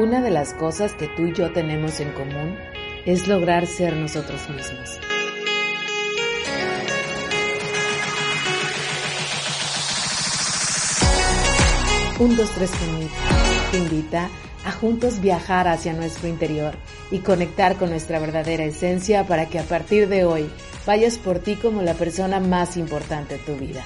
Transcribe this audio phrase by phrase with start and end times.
[0.00, 2.56] Una de las cosas que tú y yo tenemos en común
[3.04, 4.98] es lograr ser nosotros mismos.
[12.18, 13.10] Un 2, 3 Commit
[13.72, 14.30] te invita
[14.64, 16.72] a juntos viajar hacia nuestro interior
[17.10, 20.48] y conectar con nuestra verdadera esencia para que a partir de hoy
[20.86, 23.84] vayas por ti como la persona más importante de tu vida.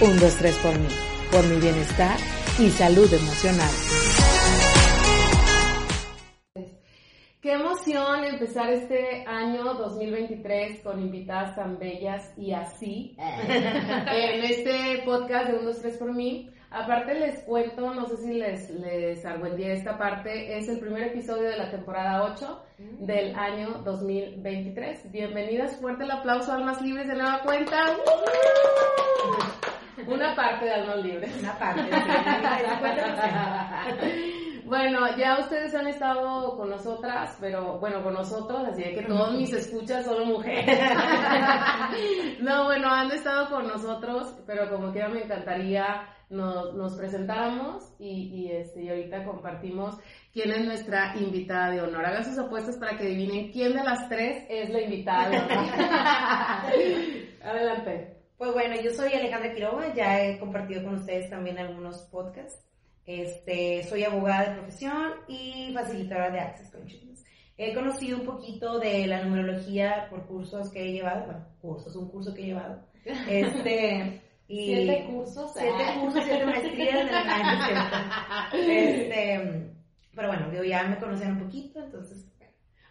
[0.00, 0.88] Un, dos, tres por mí,
[1.30, 2.16] por mi bienestar
[2.58, 4.07] y salud emocional.
[7.48, 15.48] Qué emoción empezar este año 2023 con invitadas tan bellas y así en este podcast
[15.48, 16.50] de 1, 2, 3 por mí.
[16.70, 21.48] Aparte les cuento, no sé si les, les argüendía esta parte, es el primer episodio
[21.48, 22.64] de la temporada 8
[22.98, 25.10] del año 2023.
[25.10, 27.82] Bienvenidas, fuerte el aplauso a Almas Libres de nueva cuenta.
[30.06, 31.34] Una parte de Almas Libres.
[31.40, 31.80] Una parte,
[34.02, 34.34] sí.
[34.68, 39.32] Bueno, ya ustedes han estado con nosotras, pero bueno, con nosotros, así de que todos
[39.32, 40.78] mis escuchas son mujeres.
[42.40, 48.28] no, bueno, han estado con nosotros, pero como quiera me encantaría nos, nos presentáramos y,
[48.34, 49.98] y, este, y ahorita compartimos
[50.32, 52.04] quién es nuestra invitada de honor.
[52.04, 55.64] Hagan sus apuestas para que adivinen quién de las tres es la invitada de honor.
[57.42, 58.18] Adelante.
[58.36, 62.68] Pues bueno, yo soy Alejandra Quiroga, ya he compartido con ustedes también algunos podcasts.
[63.08, 67.24] Este, soy abogada de profesión y facilitadora de Access Consciousness.
[67.56, 72.10] He conocido un poquito de la numerología por cursos que he llevado, bueno, cursos, un
[72.10, 72.86] curso que he llevado.
[73.30, 75.52] Este, y siete cursos.
[75.54, 78.10] Siete cursos, siete maestrías en el año.
[78.52, 79.72] Este,
[80.14, 82.26] pero bueno, digo, ya me conocen un poquito, entonces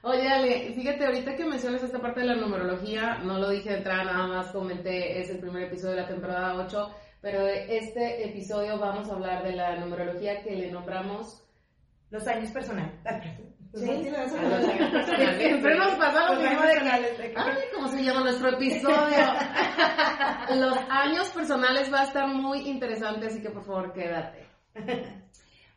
[0.02, 3.78] Oye, Ale, fíjate, ahorita que mencionas esta parte de la numerología, no lo dije de
[3.78, 6.92] entrada, nada más comenté, es el primer episodio de la temporada 8,
[7.22, 11.44] pero de este episodio vamos a hablar de la numerología que le nombramos
[12.10, 12.94] los años personales.
[13.74, 13.86] ¿Sí?
[15.38, 16.74] Siempre nos pasa lo mismo de
[17.18, 19.18] que, ay, ¿cómo se llama nuestro episodio?
[20.56, 24.48] los años personales va a estar muy interesante, así que por favor quédate.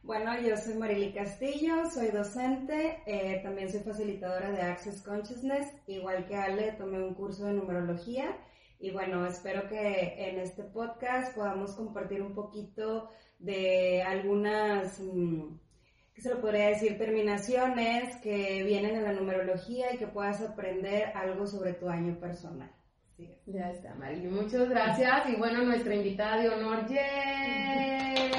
[0.02, 6.26] Bueno, yo soy Marily Castillo, soy docente, eh, también soy facilitadora de Access Consciousness, igual
[6.26, 8.34] que Ale, tomé un curso de numerología
[8.80, 15.58] y bueno, espero que en este podcast podamos compartir un poquito de algunas, mm,
[16.14, 16.96] ¿qué se lo podría decir?
[16.96, 22.70] Terminaciones que vienen en la numerología y que puedas aprender algo sobre tu año personal.
[23.44, 24.28] Ya está, Marily.
[24.28, 25.28] Muchas gracias.
[25.28, 28.30] Y bueno, nuestra invitada de honor, ¡yay!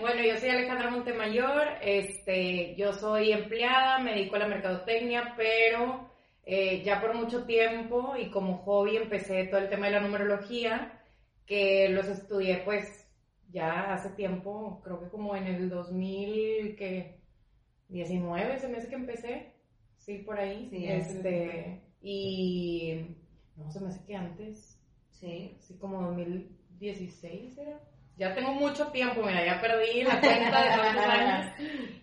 [0.00, 6.15] bueno, yo soy Alejandra Montemayor, este, yo soy empleada, me dedico a la mercadotecnia, pero
[6.46, 11.02] eh, ya por mucho tiempo y como hobby empecé todo el tema de la numerología,
[11.44, 13.06] que los estudié pues
[13.50, 19.52] ya hace tiempo, creo que como en el 2019 se me hace que empecé,
[19.96, 23.16] sí, por ahí, Sí, este, y
[23.56, 24.80] no, se me hace que antes,
[25.10, 25.56] Sí.
[25.60, 27.80] sí, como 2016 era.
[28.18, 31.52] Ya tengo mucho tiempo, mira, ya perdí la cuenta de cuántos años.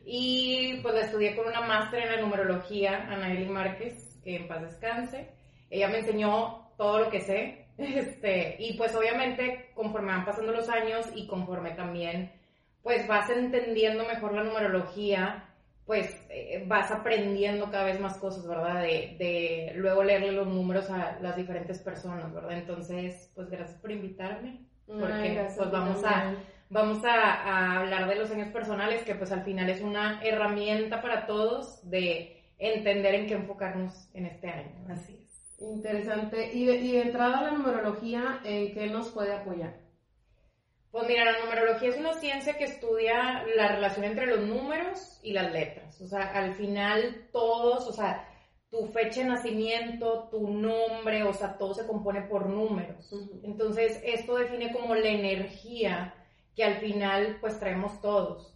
[0.06, 4.61] Y pues la estudié con una máster en la numerología, Anaeli Márquez, que en paz
[4.61, 5.29] descanse.
[5.69, 7.59] Ella me enseñó todo lo que sé.
[7.75, 12.31] Este, y pues obviamente conforme van pasando los años y conforme también
[12.84, 15.45] pues vas entendiendo mejor la numerología,
[15.85, 18.81] pues eh, vas aprendiendo cada vez más cosas, ¿verdad?
[18.81, 22.53] De, de luego leerle los números a las diferentes personas, ¿verdad?
[22.53, 26.35] Entonces, pues gracias por invitarme, porque Ay, gracias pues vamos a,
[26.69, 31.02] vamos a, a hablar de los años personales, que pues al final es una herramienta
[31.02, 34.85] para todos de entender en qué enfocarnos en este año.
[34.90, 35.61] Así es.
[35.61, 36.53] Interesante.
[36.53, 39.84] Y de, y de entrada a la numerología, ¿en qué nos puede apoyar?
[40.91, 45.34] Pues mira, la numerología es una ciencia que estudia la relación entre los números y
[45.34, 46.00] las letras.
[46.02, 48.29] O sea, al final todos, o sea,
[48.70, 53.11] tu fecha de nacimiento, tu nombre, o sea, todo se compone por números.
[53.44, 56.14] Entonces, esto define como la energía
[56.55, 58.53] que al final pues traemos todos.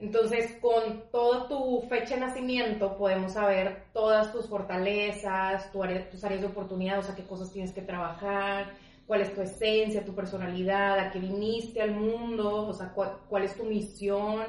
[0.00, 6.46] Entonces, con toda tu fecha de nacimiento podemos saber todas tus fortalezas, tus áreas de
[6.46, 8.74] oportunidad, o sea, qué cosas tienes que trabajar,
[9.08, 13.56] cuál es tu esencia, tu personalidad, a qué viniste al mundo, o sea, cuál, es
[13.56, 14.44] tu misión,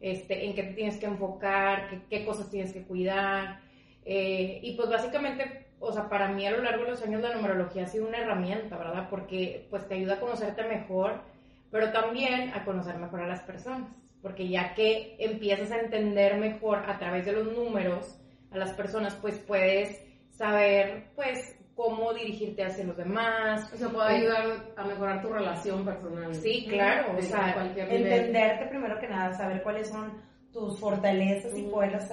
[0.00, 3.60] este, en qué te tienes que enfocar, qué, cosas tienes que cuidar.
[4.04, 7.34] Eh, y pues básicamente, o sea, para mí a lo largo de los años la
[7.34, 9.08] numerología ha sido una herramienta, ¿verdad?
[9.08, 11.22] Porque pues te ayuda a conocerte mejor,
[11.70, 16.78] pero también a conocer mejor a las personas porque ya que empiezas a entender mejor
[16.90, 18.20] a través de los números
[18.50, 23.72] a las personas, pues puedes saber, pues, cómo dirigirte hacia los demás.
[23.72, 26.34] O sea, puede ayudar a mejorar tu relación personal.
[26.34, 30.12] Sí, claro, o sea, entenderte primero que nada, saber cuáles son
[30.52, 32.12] tus fortalezas y poderlas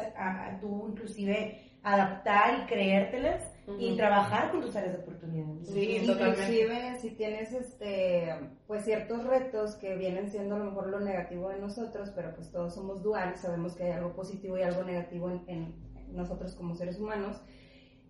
[0.62, 3.44] tú inclusive adaptar y creértelas
[3.78, 5.48] y trabajar con tus áreas de oportunidad.
[5.64, 8.34] Sí, inclusive si tienes este
[8.66, 12.52] pues ciertos retos que vienen siendo a lo mejor lo negativo de nosotros, pero pues
[12.52, 15.76] todos somos duales, sabemos que hay algo positivo y algo negativo en
[16.14, 17.42] nosotros como seres humanos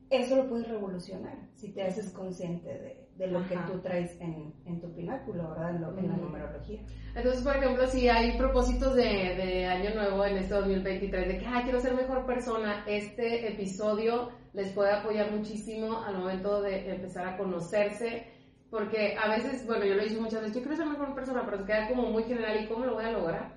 [0.09, 4.79] eso lo puedes revolucionar si te haces consciente de, lo que tú traes en, en
[4.79, 5.75] tu pináculo, ¿verdad?
[5.75, 6.81] En, la numerología.
[7.15, 11.45] Entonces, por ejemplo, si hay propósitos de, de, año nuevo en este 2023, de que,
[11.45, 17.27] ay, quiero ser mejor persona, este episodio les puede apoyar muchísimo al momento de empezar
[17.27, 18.25] a conocerse,
[18.71, 21.59] porque a veces, bueno, yo lo hice muchas veces, yo quiero ser mejor persona, pero
[21.59, 23.53] se queda como muy general, ¿y cómo lo voy a lograr?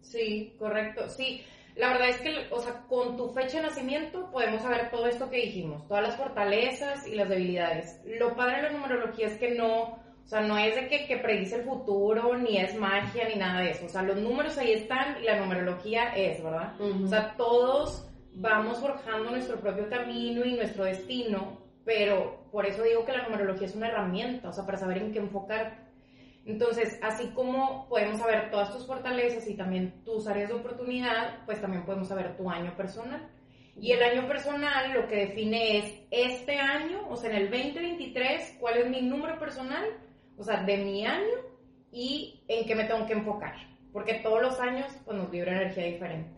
[0.00, 1.44] Sí, correcto, sí.
[1.76, 5.28] La verdad es que, o sea, con tu fecha de nacimiento podemos saber todo esto
[5.28, 8.00] que dijimos, todas las fortalezas y las debilidades.
[8.06, 11.18] Lo padre de la numerología es que no, o sea, no es de que, que
[11.18, 13.84] predice el futuro, ni es magia, ni nada de eso.
[13.84, 16.80] O sea, los números ahí están y la numerología es, ¿verdad?
[16.80, 23.04] O sea, todos vamos forjando nuestro propio camino y nuestro destino, pero por eso digo
[23.04, 25.90] que la numerología es una herramienta, o sea, para saber en qué enfocarte.
[26.46, 31.60] Entonces, así como podemos saber todas tus fortalezas y también tus áreas de oportunidad, pues
[31.60, 33.28] también podemos saber tu año personal.
[33.78, 38.56] Y el año personal lo que define es este año, o sea, en el 2023,
[38.58, 39.84] cuál es mi número personal,
[40.36, 41.36] o sea, de mi año
[41.92, 43.54] y en qué me tengo que enfocar.
[43.92, 46.30] Porque todos los años pues, nos vibra energía diferente.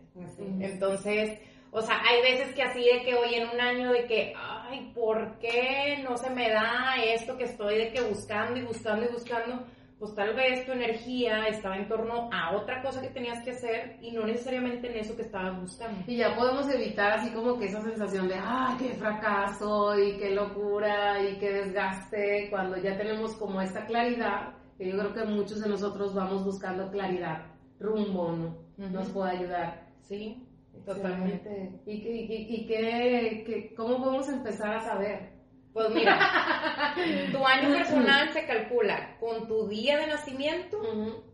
[0.59, 1.39] Entonces,
[1.73, 4.91] o sea, hay veces que así de que hoy en un año de que, ay,
[4.93, 9.11] ¿por qué no se me da esto que estoy de que buscando y buscando y
[9.11, 9.65] buscando?
[10.03, 13.97] pues tal vez tu energía estaba en torno a otra cosa que tenías que hacer
[14.01, 16.03] y no necesariamente en eso que estabas buscando.
[16.07, 19.97] Y ya podemos evitar así como que esa sensación de, ¡ay, qué fracaso!
[19.97, 25.13] y qué locura y qué desgaste, cuando ya tenemos como esta claridad, que yo creo
[25.13, 27.45] que muchos de nosotros vamos buscando claridad,
[27.79, 28.57] rumbo, ¿no?
[28.89, 29.87] Nos puede ayudar.
[30.01, 30.45] Sí,
[30.85, 31.81] totalmente.
[31.85, 35.33] ¿Y, y, qué, cómo podemos empezar a saber?
[35.73, 36.93] Pues mira,
[37.31, 40.79] tu año personal se calcula con tu día de nacimiento,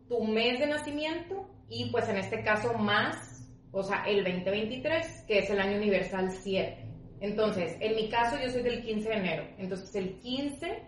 [0.07, 5.39] tu mes de nacimiento y pues en este caso más, o sea, el 2023, que
[5.39, 6.85] es el año universal 7.
[7.21, 9.43] Entonces, en mi caso yo soy del 15 de enero.
[9.57, 10.83] Entonces, el 15,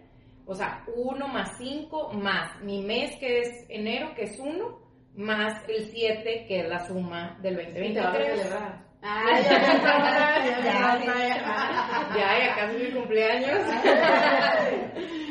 [0.46, 4.81] o sea, 1 más 5 más mi mes que es enero, que es 1,
[5.16, 8.54] más el 7, que es la suma del 2023.
[9.04, 9.58] Ah, ya,
[12.16, 13.62] ya, ya, casi mi cumpleaños.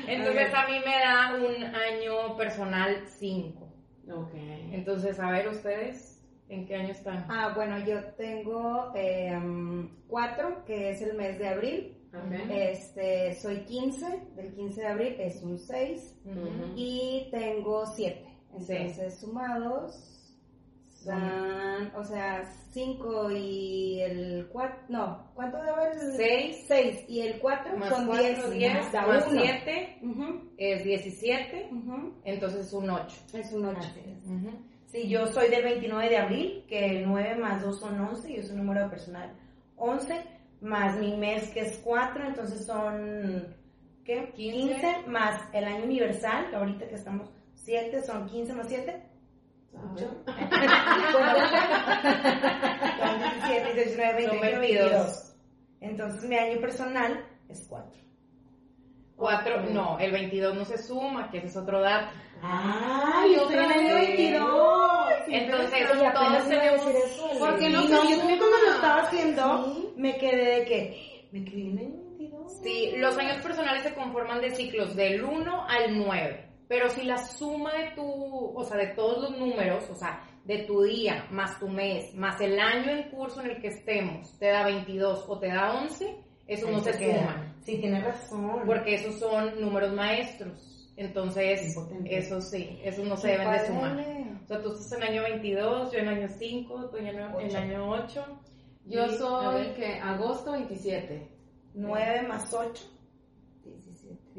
[0.08, 3.72] Entonces a mí me da un año personal 5.
[4.12, 4.34] Ok.
[4.72, 7.26] Entonces, a ver ustedes, ¿en qué año están?
[7.28, 11.96] Ah, bueno, yo tengo 4, em, que es el mes de abril.
[12.50, 16.20] Este, soy 15, del 15 de abril es un 6.
[16.74, 18.29] Y tengo 7.
[18.52, 20.10] Entonces, sumados
[21.94, 25.98] o sea, 5 y el 4, no, ¿cuánto daba el?
[25.98, 26.64] 6.
[26.68, 28.50] 6 y el 4 son 10.
[28.50, 29.98] 10 más 7
[30.58, 31.70] es 17,
[32.24, 33.16] entonces es un 8.
[33.32, 33.80] Es un 8.
[34.86, 38.36] Sí, yo soy del 29 de abril, que el 9 más 2 son 11 y
[38.36, 39.32] es un número personal
[39.76, 40.22] 11,
[40.60, 43.56] más mi mes que es 4, entonces son,
[44.04, 44.32] ¿qué?
[44.34, 47.30] 15, 15 más el año universal, ahorita que estamos
[47.70, 49.00] 7, son 15 más 7.
[49.94, 50.24] 8.
[53.46, 55.36] 17, 19, 20, 22.
[55.80, 57.88] Entonces mi año personal es 4.
[59.14, 62.10] 4, no, el 22 no se suma, que ese es otro dato.
[62.42, 65.08] ¡Ay, otro año 22!
[65.28, 66.80] Entonces, todos tenemos...
[67.38, 71.78] Porque no, yo también cuando lo estaba haciendo, me quedé de que, me quedé en
[71.78, 72.52] el 22.
[72.64, 76.49] Sí, los años personales se conforman de ciclos del 1 al 9.
[76.70, 78.04] Pero si la suma de tu,
[78.56, 82.40] o sea, de todos los números, o sea, de tu día, más tu mes, más
[82.40, 86.16] el año en curso en el que estemos, te da 22 o te da 11,
[86.46, 87.56] eso no se suma.
[87.64, 88.62] Sí, tienes razón.
[88.66, 90.92] Porque esos son números maestros.
[90.96, 93.66] Entonces, eso sí, eso no se deben de padre.
[93.66, 94.06] sumar.
[94.44, 97.46] O sea, tú estás en año 22, yo en año 5, tú en año, en
[97.48, 97.58] Ocho.
[97.58, 98.26] año 8.
[98.86, 101.28] Yo Y, soy que agosto 27.
[101.74, 102.99] 9 más 8.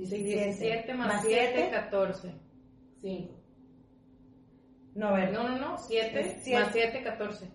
[0.08, 0.46] 17.
[0.46, 1.72] 17 más Más 7, siete.
[1.72, 2.34] 14.
[3.02, 3.34] 5.
[4.96, 5.32] No, a ver.
[5.32, 6.64] No, no, no, 7 Es siete.
[6.64, 7.52] más 7, 14.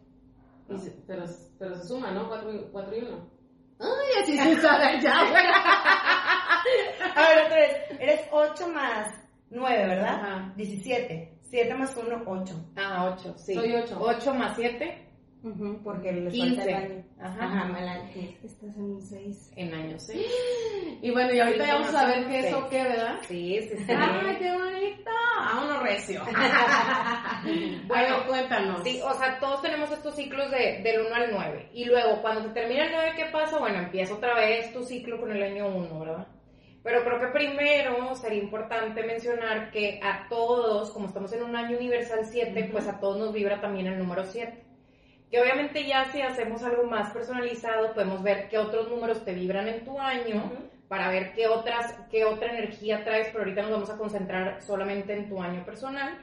[1.06, 1.24] pero,
[1.58, 2.28] pero se suma, ¿no?
[2.28, 3.30] 4 y 1.
[3.78, 5.20] Ay, así se sabe ya.
[7.14, 7.76] A ver, otra vez.
[8.00, 9.08] Eres 8 más
[9.50, 10.14] 9, ¿verdad?
[10.14, 10.52] Ajá.
[10.56, 11.38] 17.
[11.42, 12.54] 7 más 1, 8.
[12.76, 13.54] Ah, 8, sí.
[13.54, 13.98] Soy ocho.
[14.00, 15.05] 8 más 7,
[15.84, 16.62] Porque le falta 15.
[16.62, 17.04] el año.
[17.20, 17.44] Ajá.
[17.44, 18.10] Ajá, año.
[18.42, 19.52] Estás en un 6.
[19.56, 20.26] En año 6.
[21.02, 22.54] Y bueno, y ahorita Sí, ya vamos a ver qué es sí.
[22.54, 23.16] o qué, ¿verdad?
[23.28, 23.92] Sí, sí, sí.
[23.92, 25.10] ¡Ay, qué bonito!
[25.38, 26.22] Vámonos recio.
[26.24, 28.82] Bueno, bueno, cuéntanos.
[28.82, 31.70] Sí, o sea, todos tenemos estos ciclos de, del 1 al 9.
[31.74, 33.58] Y luego, cuando se termina el 9, ¿qué pasa?
[33.58, 36.26] Bueno, empieza otra vez tu ciclo con el año 1, ¿verdad?
[36.82, 41.76] Pero creo que primero sería importante mencionar que a todos, como estamos en un año
[41.76, 44.65] universal 7, pues a todos nos vibra también el número 7.
[45.36, 49.68] Que obviamente ya si hacemos algo más personalizado, podemos ver qué otros números te vibran
[49.68, 50.50] en tu año
[50.88, 55.12] para ver qué otras, qué otra energía traes, pero ahorita nos vamos a concentrar solamente
[55.12, 56.16] en tu año personal.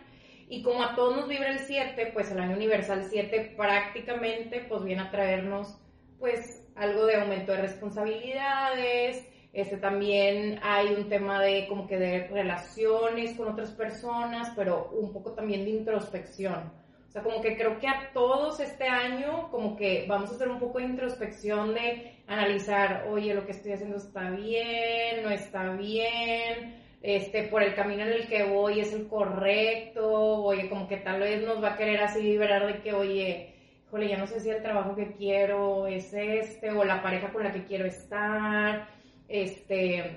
[0.50, 4.84] Y como a todos nos vibra el 7, pues el año universal 7 prácticamente pues
[4.84, 5.80] viene a traernos
[6.18, 12.30] pues algo de aumento de responsabilidades, este también hay un tema de como que de
[12.30, 16.82] relaciones con otras personas, pero un poco también de introspección.
[17.14, 20.50] O sea, como que creo que a todos este año como que vamos a hacer
[20.50, 25.74] un poco de introspección de analizar, oye, lo que estoy haciendo está bien, no está
[25.74, 30.98] bien, este, por el camino en el que voy es el correcto, oye, como que
[30.98, 33.54] tal vez nos va a querer así vibrar de que, oye,
[33.86, 37.44] híjole, ya no sé si el trabajo que quiero es este, o la pareja con
[37.44, 38.88] la que quiero estar,
[39.28, 40.16] este,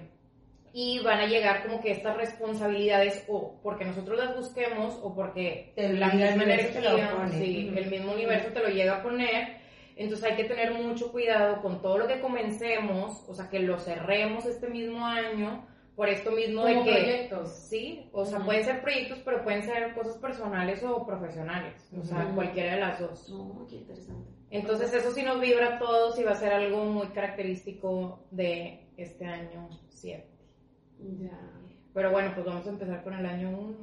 [0.79, 5.73] y van a llegar como que estas responsabilidades o porque nosotros las busquemos o porque
[5.75, 9.57] la misma energía, sí, el mismo universo te lo llega a poner.
[9.97, 13.79] Entonces hay que tener mucho cuidado con todo lo que comencemos, o sea, que lo
[13.79, 16.93] cerremos este mismo año, por esto mismo Como de que...
[16.93, 17.53] proyectos.
[17.71, 18.45] Sí, o sea, Ujú.
[18.49, 23.01] pueden ser proyectos, pero pueden ser cosas personales o profesionales, o sea, cualquiera de las
[23.01, 23.31] dos.
[23.31, 24.31] No, qué interesante.
[24.51, 28.91] Entonces eso sí nos vibra a todos y va a ser algo muy característico de
[28.99, 30.36] este año 7.
[30.99, 31.39] Ya.
[31.95, 33.77] Pero bueno, pues vamos a empezar con el año 1.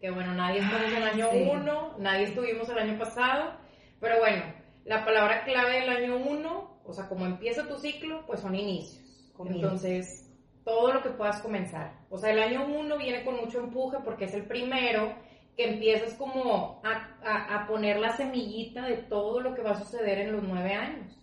[0.00, 1.48] Que bueno, nadie estamos en el año sí.
[1.50, 3.52] 1, nadie estuvimos el año pasado.
[4.00, 4.42] Pero bueno,
[4.84, 9.32] la palabra clave del año 1, o sea, como empieza tu ciclo, pues son inicios.
[9.54, 10.30] Entonces,
[10.64, 11.92] todo lo que puedas comenzar.
[12.10, 15.14] O sea, el año 1 viene con mucho empuje porque es el primero
[15.56, 19.78] que empiezas como a, a- a poner la semillita de todo lo que va a
[19.82, 21.18] suceder en los nueve años.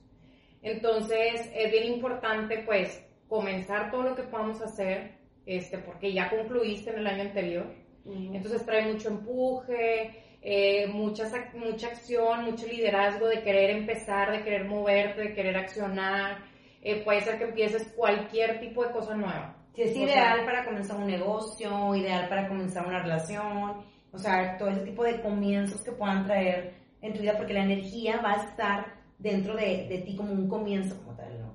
[0.63, 6.91] Entonces, es bien importante, pues, comenzar todo lo que podamos hacer, este, porque ya concluiste
[6.91, 7.65] en el año anterior.
[8.05, 14.65] Entonces trae mucho empuje, eh, muchas mucha acción, mucho liderazgo de querer empezar, de querer
[14.65, 16.39] moverte, de querer accionar.
[16.81, 19.55] Eh, puede ser que empieces cualquier tipo de cosa nueva.
[19.73, 24.17] Si es O ideal sea- para comenzar un negocio, ideal para comenzar una relación, o
[24.17, 28.19] sea, todo ese tipo de comienzos que puedan traer en tu vida, porque la energía
[28.21, 28.85] va a estar
[29.17, 31.53] dentro de, de ti como un comienzo como tal, ¿no?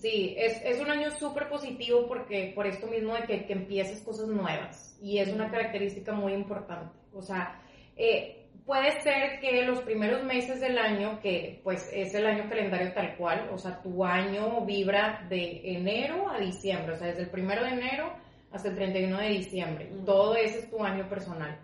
[0.00, 4.02] Sí, es, es un año súper positivo porque por esto mismo de que, que empieces
[4.02, 6.96] cosas nuevas y es una característica muy importante.
[7.12, 7.60] O sea,
[7.96, 12.92] eh, puede ser que los primeros meses del año, que pues es el año calendario
[12.92, 17.30] tal cual, o sea, tu año vibra de enero a diciembre, o sea, desde el
[17.30, 18.12] primero de enero
[18.52, 19.92] hasta el 31 de diciembre.
[20.06, 21.58] Todo ese es tu año personal.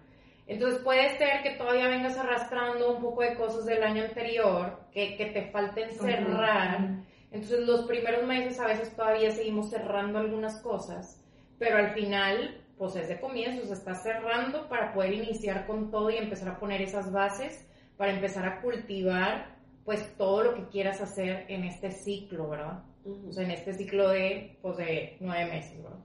[0.46, 5.16] Entonces puede ser que todavía vengas arrastrando un poco de cosas del año anterior que,
[5.16, 7.04] que te falten cerrar.
[7.32, 11.22] Entonces los primeros meses a veces todavía seguimos cerrando algunas cosas,
[11.58, 16.10] pero al final pues es de comienzo, se está cerrando para poder iniciar con todo
[16.10, 17.68] y empezar a poner esas bases
[17.98, 22.82] para empezar a cultivar pues todo lo que quieras hacer en este ciclo, ¿verdad?
[23.04, 23.28] Ujú.
[23.28, 25.98] O sea, en este ciclo de pues de nueve meses, ¿verdad?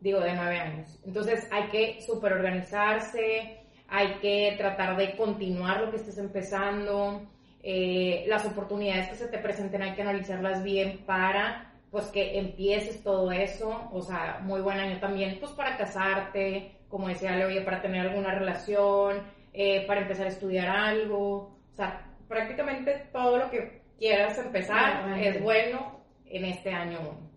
[0.00, 1.00] Digo, de nueve años.
[1.06, 7.22] Entonces hay que super organizarse, hay que tratar de continuar lo que estés empezando,
[7.62, 13.02] eh, las oportunidades que se te presenten hay que analizarlas bien para pues que empieces
[13.02, 17.80] todo eso, o sea, muy buen año también, pues para casarte, como decía Leo, para
[17.80, 19.22] tener alguna relación,
[19.54, 25.42] eh, para empezar a estudiar algo, o sea, prácticamente todo lo que quieras empezar es
[25.42, 27.28] bueno en este año uno.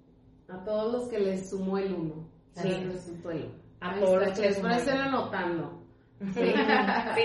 [0.50, 2.30] A todos los que les sumó el 1.
[2.56, 2.68] Sí.
[2.68, 3.52] Les resultó el 1.
[3.80, 5.81] A todos los que les sumó estén anotando.
[6.34, 6.54] Sí,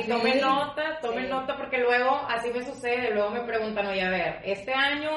[0.03, 1.31] sí, tomen nota, tomen Sí.
[1.31, 5.11] nota porque luego así me sucede, luego me preguntan, oye, a ver, este año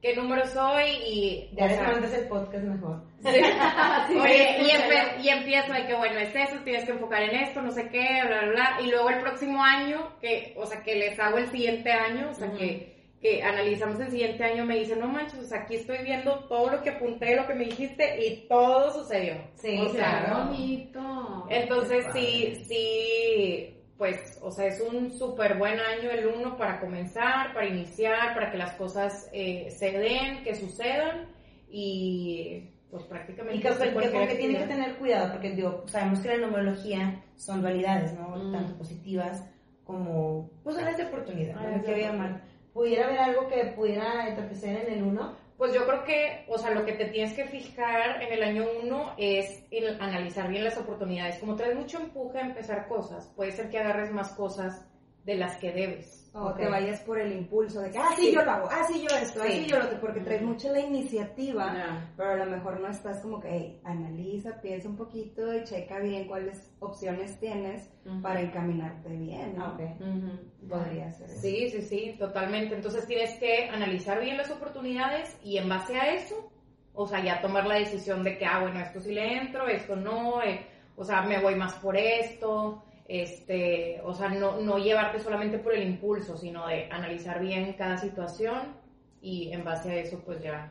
[0.00, 1.50] qué número soy y...
[1.54, 3.02] Ya les mandas el podcast mejor.
[3.24, 7.60] Oye, y, empe- y empiezo de que, bueno, es eso, tienes que enfocar en esto,
[7.60, 8.76] no sé qué, bla, bla, bla.
[8.84, 12.34] Y luego el próximo año, que, o sea, que les hago el siguiente año, o
[12.34, 15.98] sea, que, que analizamos el siguiente año, me dicen, no manches, o sea, aquí estoy
[16.04, 19.34] viendo todo lo que apunté, lo que me dijiste, y todo sucedió.
[19.54, 20.44] Sí, o sea, Qué claro.
[20.50, 21.46] bonito.
[21.50, 27.52] entonces sí, sí, pues, o sea, es un súper buen año el uno para comenzar,
[27.54, 31.26] para iniciar, para que las cosas eh, se den, que sucedan
[31.70, 33.58] y pues prácticamente...
[33.58, 34.68] Y que, que- cualquier como que tienen que actividad.
[34.84, 38.28] tener cuidado, porque digo, sabemos que la numerología son dualidades, ¿no?
[38.36, 38.52] Mm.
[38.52, 39.44] Tanto positivas
[39.84, 41.60] como, pues, áreas de oportunidad, ¿no?
[41.60, 42.42] Áreas de Que llamar.
[42.78, 45.34] ¿Pudiera haber algo que pudiera entorpecer en el uno?
[45.56, 48.66] Pues yo creo que, o sea, lo que te tienes que fijar en el año
[48.80, 51.40] uno es el analizar bien las oportunidades.
[51.40, 54.86] Como traes mucho empuje a empezar cosas, puede ser que agarres más cosas
[55.24, 56.17] de las que debes.
[56.40, 56.56] O Ok.
[56.58, 59.16] te vayas por el impulso de que, ah, sí, yo lo hago, ah, sí, yo
[59.16, 59.64] esto, ah, Sí.
[59.64, 63.20] sí, yo lo otro, porque traes mucho la iniciativa, pero a lo mejor no estás
[63.20, 67.90] como que, hey, analiza, piensa un poquito y checa bien cuáles opciones tienes
[68.22, 69.64] para encaminarte bien, ¿no?
[69.64, 70.00] Ah, ok.
[70.00, 70.68] Ujú.
[70.68, 71.40] Podría ser eso.
[71.40, 72.74] Sí, sí, sí, totalmente.
[72.74, 76.50] Entonces tienes que analizar bien las oportunidades y en base a eso,
[76.94, 79.96] o sea, ya tomar la decisión de que, ah, bueno, esto sí le entro, esto
[79.96, 80.66] no, eh,
[80.96, 85.74] o sea, me voy más por esto, este, o sea, no, no llevarte solamente por
[85.74, 88.76] el impulso, sino de analizar bien cada situación
[89.20, 90.70] y en base a eso, pues ya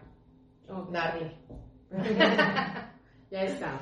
[0.70, 0.92] Ok.
[0.92, 1.32] darle.
[3.32, 3.80] ya está.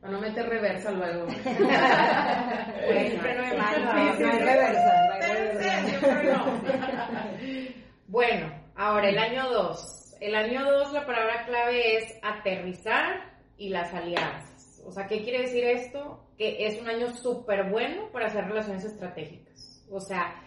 [0.00, 1.26] Para no meter reversa luego.
[1.26, 1.32] No
[2.92, 4.92] hay reversa, no hay reversa.
[8.06, 10.16] Bueno, ahora el año 2.
[10.20, 14.82] El año 2 la palabra clave es aterrizar y las alianzas.
[14.86, 16.23] O sea, ¿qué quiere decir esto?
[16.36, 19.84] Que es un año súper bueno para hacer relaciones estratégicas.
[19.90, 20.42] O sea,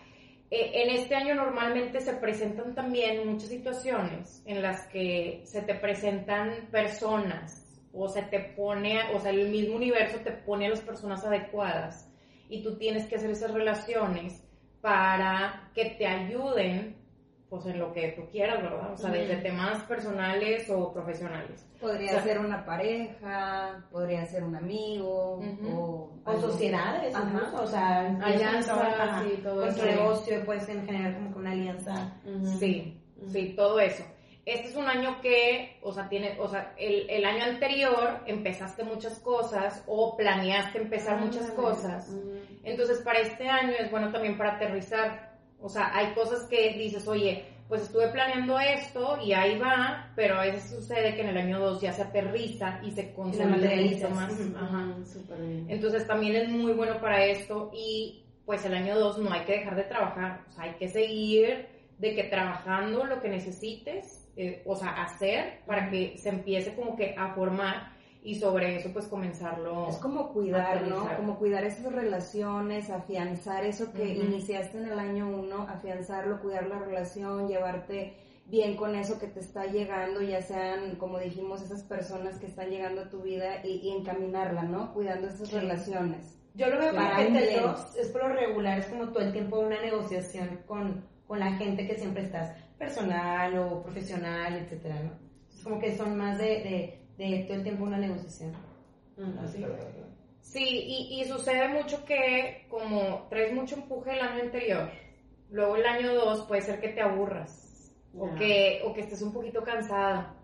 [0.50, 5.76] eh, en este año normalmente se presentan también muchas situaciones en las que se te
[5.76, 10.82] presentan personas o se te pone, o sea, el mismo universo te pone a las
[10.82, 12.10] personas adecuadas
[12.50, 14.44] y tú tienes que hacer esas relaciones
[14.82, 16.97] para que te ayuden
[17.50, 18.92] pues en lo que tú quieras, ¿verdad?
[18.94, 21.66] O sea, desde temas personales o profesionales.
[21.80, 25.68] Podría O sea, ser una pareja, podría ser un amigo, Ujú.
[25.70, 26.14] o...
[26.26, 26.42] O algo.
[26.42, 27.52] sociedades, Ajá.
[27.62, 29.86] o sea, Alianzas ajá, y todo con eso.
[29.86, 32.14] negocio puedes generar como que una alianza.
[32.26, 32.46] Ujú.
[32.60, 33.30] Sí, Ujú.
[33.32, 34.04] sí, todo eso.
[34.46, 38.84] Este es un año que, o sea, tiene, o sea, el, el año anterior empezaste
[38.84, 41.56] muchas cosas o planeaste empezar muchas Ándale.
[41.62, 42.16] cosas.
[42.64, 45.27] Entonces, para este año es bueno también para aterrizar.
[45.62, 50.36] O sea, hay cosas que dices, oye, pues estuve planeando esto y ahí va, pero
[50.36, 54.34] a veces sucede que en el año 2 ya se aterriza y se consolida más.
[54.56, 54.96] Ajá.
[55.06, 55.66] Súper bien.
[55.70, 59.60] Entonces también es muy bueno para esto y pues el año 2 no hay que
[59.60, 61.68] dejar de trabajar, o sea, hay que seguir
[61.98, 66.96] de que trabajando lo que necesites, eh, o sea, hacer para que se empiece como
[66.96, 69.88] que a formar y sobre eso pues comenzarlo.
[69.90, 71.08] Es como cuidar, ¿no?
[71.16, 76.80] Como cuidar esas relaciones, afianzar eso que iniciaste en el año uno, afianzarlo, cuidar la
[76.80, 82.38] relación, llevarte bien con eso que te está llegando, ya sean, como dijimos, esas personas
[82.40, 84.94] que están llegando a tu vida y, y encaminarla, ¿no?
[84.94, 85.56] Cuidando esas Sí.
[85.56, 86.34] relaciones.
[86.56, 87.62] Yo lo veo Para que
[88.00, 91.86] es por lo regular, es como todo el tiempo una negociación con, con la gente
[91.86, 95.12] que siempre estás, personal o profesional, etcétera, ¿no?
[95.54, 98.54] Es como que son más de, de, de todo el tiempo una negociación.
[99.44, 99.66] Así.
[100.42, 104.90] Sí, y, y sucede mucho que como traes mucho empuje el año anterior,
[105.50, 109.34] luego el año 2 puede ser que te aburras o, que, o que estés un
[109.34, 110.36] poquito cansada,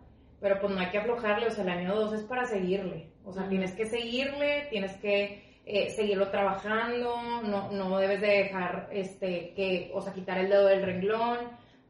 [0.42, 3.32] pero pues no hay que aflojarle, o sea, el año 2 es para seguirle, o
[3.32, 9.54] sea, tienes que seguirle, tienes que eh, seguirlo trabajando, no, no debes de dejar, este,
[9.56, 11.38] que, o sea, quitar el dedo del renglón,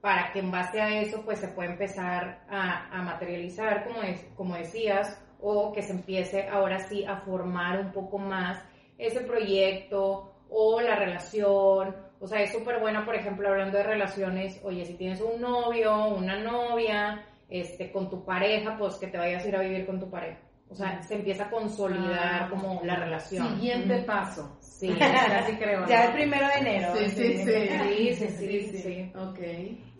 [0.04, 4.20] para que en base a eso pues se pueda empezar a, a materializar, como, es,
[4.36, 8.62] como decías, o que se empiece ahora sí a formar un poco más
[8.98, 11.96] ese proyecto o la relación.
[12.20, 16.08] O sea, es súper buena, por ejemplo, hablando de relaciones, oye, si tienes un novio,
[16.08, 20.02] una novia, este, con tu pareja, pues que te vayas a ir a vivir con
[20.02, 20.39] tu pareja.
[20.70, 23.48] O sea, se empieza a consolidar Ah, como la relación.
[23.56, 24.58] Siguiente paso.
[24.60, 24.89] Sí.
[25.00, 25.86] Casi creo.
[25.88, 26.08] Ya ¿no?
[26.08, 26.96] el primero de enero.
[26.98, 27.44] Sí, sí, sí.
[27.46, 29.12] Sí, sí, sí, sí, sí.
[29.16, 29.39] Ok.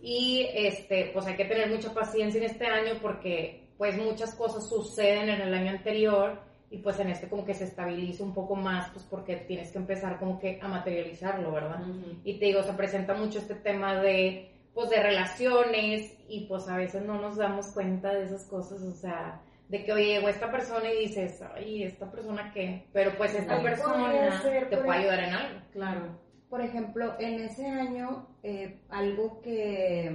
[0.06, 4.68] Y este, pues hay que tener mucha paciencia en este año porque pues muchas cosas
[4.68, 8.54] suceden en el año anterior y pues en este como que se estabiliza un poco
[8.54, 11.80] más pues porque tienes que empezar como que a materializarlo, ¿verdad?
[12.22, 16.76] Y te digo, se presenta mucho este tema de pues de relaciones y pues a
[16.76, 19.40] veces no nos damos cuenta de esas cosas, o sea,
[19.70, 23.62] de que oye, llegó esta persona y dices, ay, esta persona qué, pero pues esta
[23.62, 25.60] persona te puede ayudar en algo.
[25.72, 26.23] Claro.
[26.54, 30.08] Por ejemplo, en ese año, eh, algo que,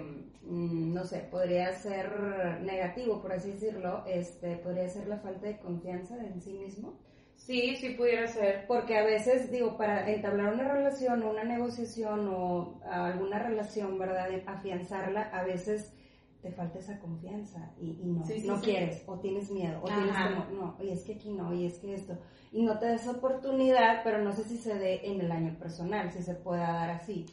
[0.43, 5.57] mm, no sé, podría ser negativo, por así decirlo, este, podría ser la falta de
[5.57, 6.97] confianza en sí mismo.
[7.35, 8.65] Sí, sí pudiera ser.
[8.67, 14.29] Porque a veces, digo, para entablar una relación o una negociación o alguna relación, ¿verdad?
[14.29, 15.93] De afianzarla, a veces
[16.41, 20.77] te falta esa confianza y, no, no quieres, o tienes miedo, o tienes como, no,
[20.81, 22.17] y es que aquí no, y es que esto,
[22.51, 26.11] y no te des oportunidad, pero no sé si se dé en el año personal,
[26.11, 27.25] si se pueda dar así.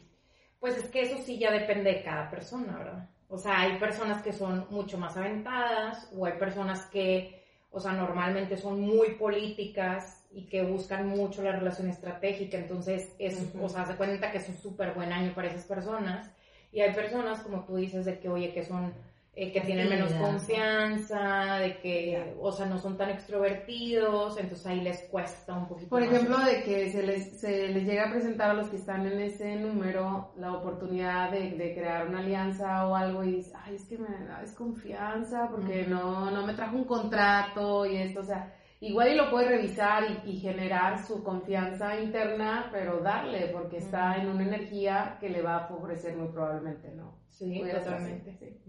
[0.59, 3.09] Pues es que eso sí ya depende de cada persona, ¿verdad?
[3.29, 7.93] O sea, hay personas que son mucho más aventadas, o hay personas que, o sea,
[7.93, 13.85] normalmente son muy políticas y que buscan mucho la relación estratégica, entonces, es, o sea,
[13.85, 16.29] se cuenta que es un súper buen año para esas personas
[16.77, 18.93] y hay personas, como tú dices, de que, oye, que son,
[19.33, 24.81] eh, que tienen menos confianza, de que, o sea, no son tan extrovertidos, entonces ahí
[24.81, 25.89] les cuesta un poquito.
[25.89, 29.07] Por ejemplo, de que se les, se les llega a presentar a los que están
[29.07, 33.73] en ese número la oportunidad de, de crear una alianza o algo y dices, ay,
[33.73, 38.23] es que me da desconfianza porque no, no me trajo un contrato y esto, o
[38.23, 44.15] sea, igual y lo puede revisar y, generar su confianza interna, pero darle, porque está
[44.17, 47.19] en una energía que le va a favorecer muy probablemente, ¿no?
[47.29, 48.33] Sí, totalmente.
[48.37, 48.59] Sí.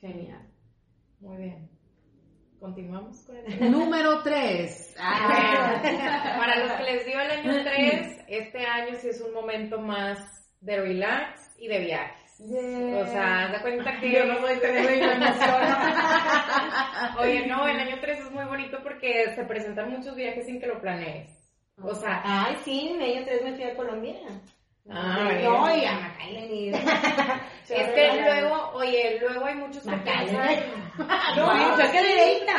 [0.00, 0.46] Genial.
[1.20, 1.76] Muy bien.
[2.60, 4.94] Continuamos con el número 3.
[4.96, 10.18] Para los que les dio el año 3, este año sí es un momento más
[10.60, 12.25] de relax y de viaje.
[12.38, 14.12] O sea, da cuenta que...
[14.12, 14.60] Yo no soy
[17.18, 20.66] Oye, no, el año 3 es muy bonito porque se presentan muchos viajes sin que
[20.66, 21.30] lo planees.
[21.82, 22.20] O sea...
[22.24, 24.16] Ay, sí, en el año 3 me fui a Colombia.
[24.88, 26.74] Ah, no, y a McAllen
[27.68, 30.48] es que luego, oye, luego hay muchos que piensan...
[31.36, 32.56] No, yo que derecha.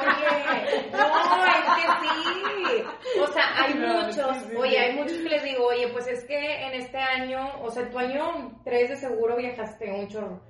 [0.00, 3.20] Oye, no, es que sí.
[3.20, 6.72] O sea, hay muchos, oye, hay muchos que les digo, oye, pues es que en
[6.74, 10.40] este año, o sea, tu año 3 de seguro viajaste un chorro.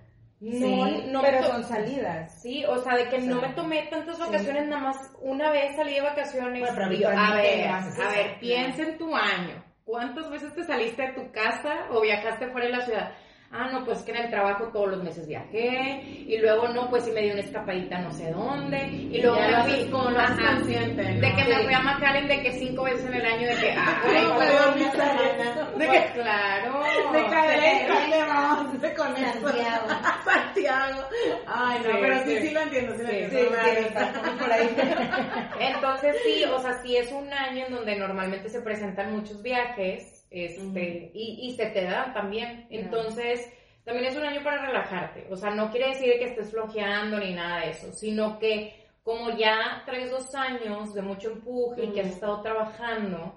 [0.40, 2.40] No, no pero son salidas.
[2.40, 5.94] Sí, o sea, de que no me tomé tantas vacaciones, nada más una vez salí
[5.94, 6.70] de vacaciones.
[6.70, 9.67] a ver, a ver, piensa en tu año.
[9.88, 13.10] ¿Cuántas veces te saliste de tu casa o viajaste fuera de la ciudad?
[13.50, 17.04] Ah, no, pues que en el trabajo todos los meses viajé, y luego no, pues
[17.04, 21.02] sí me di una escapadita no sé dónde, y luego me fui con más consciente,
[21.02, 23.72] de que me fui a McAllen de que cinco veces en el año, de que,
[23.72, 24.02] ah,
[25.76, 26.82] de que, claro,
[27.12, 29.86] de que vamos con Santiago.
[30.24, 31.08] Santiago.
[31.46, 32.50] Ay, no, pero sí, sí.
[32.50, 33.56] lo entiendo, sí lo entiendo.
[34.38, 34.76] por ahí.
[35.60, 40.17] Entonces sí, o sea, sí es un año en donde normalmente se presentan muchos viajes,
[40.30, 42.66] este, y, y, se te da también.
[42.70, 43.50] Entonces,
[43.84, 45.26] también es un año para relajarte.
[45.30, 49.30] O sea, no quiere decir que estés flojeando ni nada de eso, sino que como
[49.30, 53.34] ya traes dos años de mucho empuje y que has estado trabajando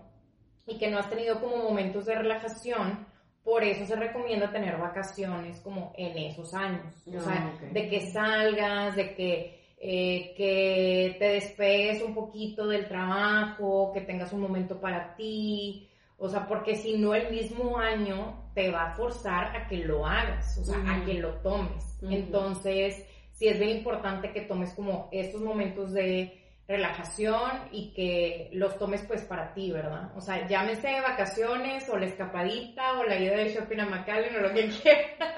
[0.68, 3.08] y que no has tenido como momentos de relajación,
[3.42, 6.94] por eso se recomienda tener vacaciones como en esos años.
[7.08, 12.90] o sea, ah, de que salgas, de que, eh, que te despegues un poquito del
[12.90, 15.88] trabajo, que tengas un momento para ti,
[16.22, 20.06] o sea, porque si no el mismo año te va a forzar a que lo
[20.06, 21.98] hagas, o sea, a que lo tomes.
[22.04, 26.41] Entonces, sí es bien importante que tomes como estos momentos de
[26.72, 30.12] relajación y que los tomes pues para ti, ¿verdad?
[30.16, 34.40] O sea, llámese vacaciones o la escapadita o la ida de shopping a McAllen o
[34.40, 35.32] lo que quieras.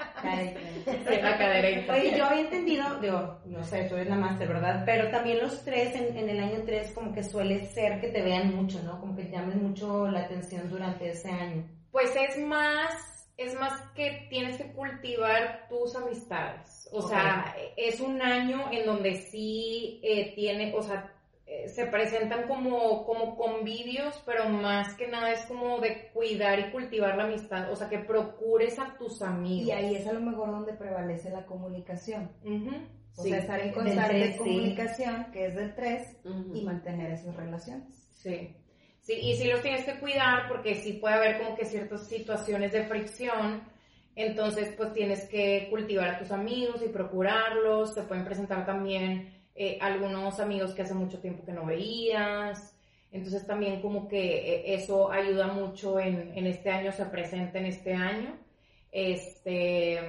[1.90, 4.82] Oye, yo había entendido, digo, no sé, tú eres la máster, ¿verdad?
[4.86, 8.22] Pero también los tres, en, en, el año tres, como que suele ser que te
[8.22, 9.00] vean mucho, ¿no?
[9.00, 11.68] Como que llamen mucho la atención durante ese año.
[11.90, 16.88] Pues es más, es más que tienes que cultivar tus amistades.
[16.92, 21.12] O sea, es un año en donde sí eh, tiene, o sea,
[21.46, 26.70] eh, se presentan como, como convivios, pero más que nada es como de cuidar y
[26.70, 29.68] cultivar la amistad, o sea, que procures a tus amigos.
[29.68, 32.30] Y ahí es a lo mejor donde prevalece la comunicación.
[33.16, 36.16] O sea, estar en constante comunicación, que es del 3,
[36.54, 38.08] y mantener esas relaciones.
[38.14, 38.56] Sí.
[39.02, 42.72] Sí, y sí los tienes que cuidar porque sí puede haber como que ciertas situaciones
[42.72, 43.62] de fricción,
[44.16, 49.78] entonces pues tienes que cultivar a tus amigos y procurarlos, te pueden presentar también eh,
[49.80, 52.76] algunos amigos que hace mucho tiempo que no veías.
[53.12, 57.66] Entonces también como que eh, eso ayuda mucho en, en, este año, se presenta en
[57.66, 58.36] este año.
[58.90, 60.00] Este,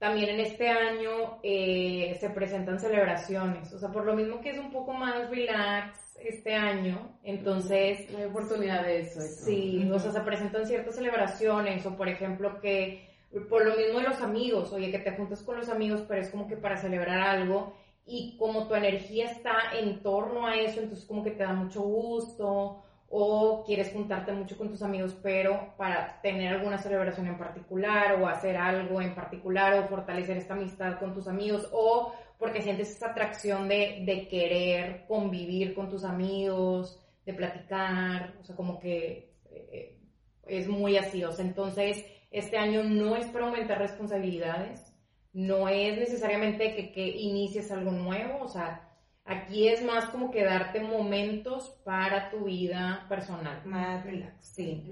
[0.00, 4.58] también en este año eh, se presentan celebraciones, o sea, por lo mismo que es
[4.58, 8.08] un poco más relax este año, entonces...
[8.16, 9.20] Hay oportunidad de eso.
[9.20, 13.10] Sí, o sea, se presentan ciertas celebraciones, o por ejemplo que,
[13.50, 16.30] por lo mismo de los amigos, oye, que te juntas con los amigos, pero es
[16.30, 17.74] como que para celebrar algo,
[18.10, 21.80] y como tu energía está en torno a eso, entonces como que te da mucho
[21.82, 28.20] gusto, o quieres juntarte mucho con tus amigos, pero para tener alguna celebración en particular
[28.20, 32.96] o hacer algo en particular o fortalecer esta amistad con tus amigos o porque sientes
[32.96, 39.34] esa atracción de, de querer convivir con tus amigos, de platicar, o sea, como que
[39.50, 39.98] eh,
[40.46, 44.89] es muy así, o sea, entonces este año no es para aumentar responsabilidades,
[45.32, 48.88] no es necesariamente que, que inicies algo nuevo, o sea,
[49.24, 53.64] aquí es más como que darte momentos para tu vida personal.
[53.64, 54.34] Más relax.
[54.40, 54.90] Sí.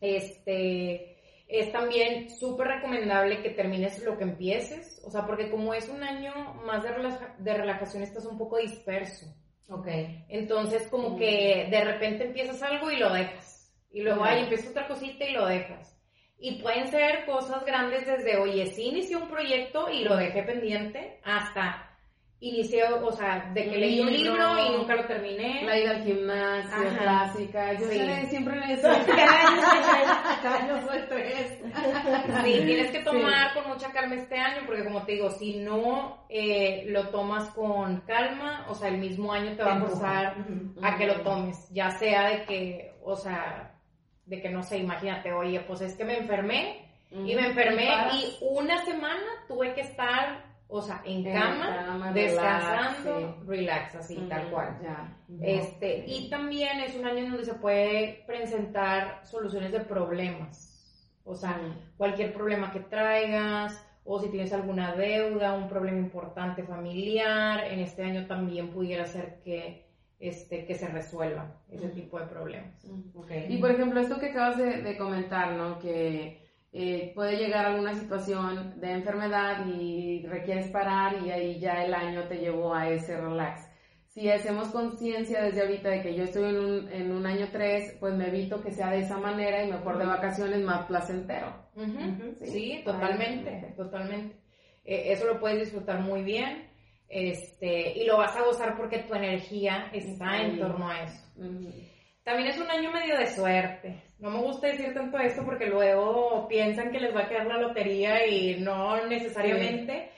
[0.00, 5.88] Este, es también súper recomendable que termines lo que empieces, o sea, porque como es
[5.88, 6.32] un año
[6.64, 6.90] más de,
[7.38, 9.26] de relajación, estás un poco disperso.
[9.68, 9.86] Ok.
[10.28, 13.72] Entonces, como que de repente empiezas algo y lo dejas.
[13.92, 15.99] Y luego, ahí empiezas otra cosita y lo dejas.
[16.40, 21.20] Y pueden ser cosas grandes desde, oye, sí inicié un proyecto y lo dejé pendiente,
[21.22, 21.86] hasta
[22.42, 25.62] inicié, o sea, de que leí un libro y nunca lo terminé.
[25.62, 26.98] La ida al gimnasio, Ajá.
[26.98, 27.74] clásica.
[27.74, 27.98] Yo Sí.
[27.98, 28.64] sé, siempre no
[30.86, 31.64] suelto esto.
[32.44, 36.24] Sí, tienes que tomar con mucha calma este año, porque como te digo, si no
[36.28, 40.36] eh, lo tomas con calma, o sea, el mismo año te va a forzar
[40.82, 43.69] a que lo tomes, ya sea de que, o sea,
[44.30, 48.36] de que no sé, imagínate, oye, pues es que me enfermé y me enfermé y
[48.40, 54.16] una semana tuve que estar, o sea, en En cama, cama, descansando, relax, relax, así,
[54.28, 54.78] tal cual.
[54.80, 55.18] Ya.
[55.42, 60.68] Este, y también es un año en donde se puede presentar soluciones de problemas.
[61.24, 61.60] O sea,
[61.96, 68.04] cualquier problema que traigas, o si tienes alguna deuda, un problema importante familiar, en este
[68.04, 69.89] año también pudiera ser que,
[70.20, 72.84] este, que se resuelvan ese tipo de problemas.
[73.14, 73.30] Ok.
[73.48, 75.78] Y por ejemplo, esto que acabas de, de comentar, ¿no?
[75.78, 81.94] Que eh, puede llegar alguna situación de enfermedad y requieres parar y ahí ya el
[81.94, 83.66] año te llevó a ese relax.
[84.08, 87.96] Si hacemos conciencia desde ahorita de que yo estoy en un, en un año 3,
[88.00, 91.54] pues me evito que sea de esa manera y mejor de vacaciones más placentero.
[91.76, 92.46] Ujú, Sí.
[92.46, 94.36] Sí, totalmente, totalmente.
[94.84, 96.69] Eh, eso lo puedes disfrutar muy bien.
[97.10, 101.20] Este, y lo vas a gozar porque tu energía está en torno a eso.
[102.22, 104.04] También es un año medio de suerte.
[104.20, 107.60] No me gusta decir tanto esto porque luego piensan que les va a quedar la
[107.60, 110.12] lotería y no necesariamente.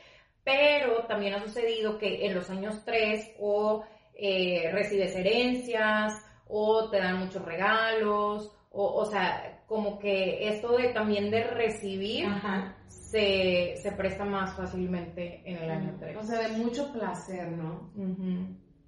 [0.44, 6.12] Pero también ha sucedido que en los años 3 o eh, recibes herencias
[6.46, 12.26] o te dan muchos regalos o, o sea, como que esto de también de recibir
[12.26, 12.76] Ajá.
[13.12, 16.16] Se, se presta más fácilmente en el año 3.
[16.16, 17.90] O sea, de mucho placer, ¿no?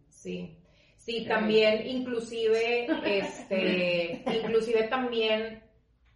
[0.08, 0.58] Sí.
[0.96, 5.62] Sí, también, inclusive, este, inclusive también,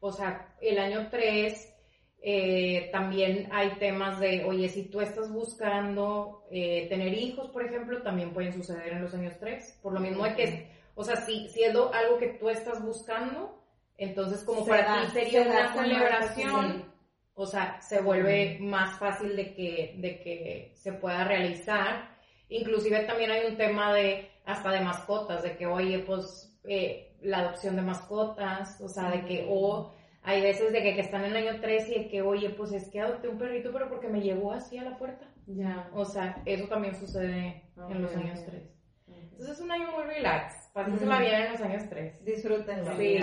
[0.01, 1.75] o sea, el año 3,
[2.23, 8.01] eh, también hay temas de, oye, si tú estás buscando eh, tener hijos, por ejemplo,
[8.03, 11.49] también pueden suceder en los años 3, por lo mismo de que, o sea, si,
[11.51, 13.63] si es algo que tú estás buscando,
[13.99, 16.98] entonces como Se para da- ti sería se una celebración.
[17.39, 22.11] O sea, se vuelve más fácil de que, de que se pueda realizar.
[22.49, 27.39] Inclusive también hay un tema de hasta de mascotas, de que, oye, pues eh, la
[27.39, 31.37] adopción de mascotas, o sea, de que, o hay veces de que, que están en
[31.37, 34.09] el año 3 y de que, oye, pues es que adopté un perrito, pero porque
[34.09, 35.25] me llegó así a la puerta.
[35.47, 35.89] Ya.
[35.95, 38.47] O sea, eso también sucede en los años ok.
[38.51, 38.63] 3.
[39.07, 42.25] Entonces es un año muy relax, pásensela bien en los años 3.
[42.25, 42.97] Disfrútenlo.
[42.97, 43.21] Sí.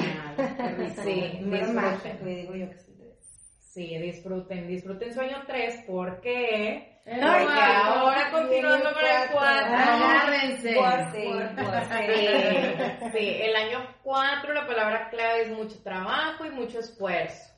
[1.04, 1.39] Sí,
[1.73, 2.84] mágico, y digo yo que
[3.75, 3.97] sí.
[3.97, 6.99] Disfruten, disfruten sueño 3 porque,
[7.99, 9.75] ahora continuando con el 4.
[9.75, 10.73] Agárrense.
[11.11, 11.21] Sí,
[12.15, 17.51] Sí, sí, el año 4 la palabra clave es mucho trabajo y mucho esfuerzo.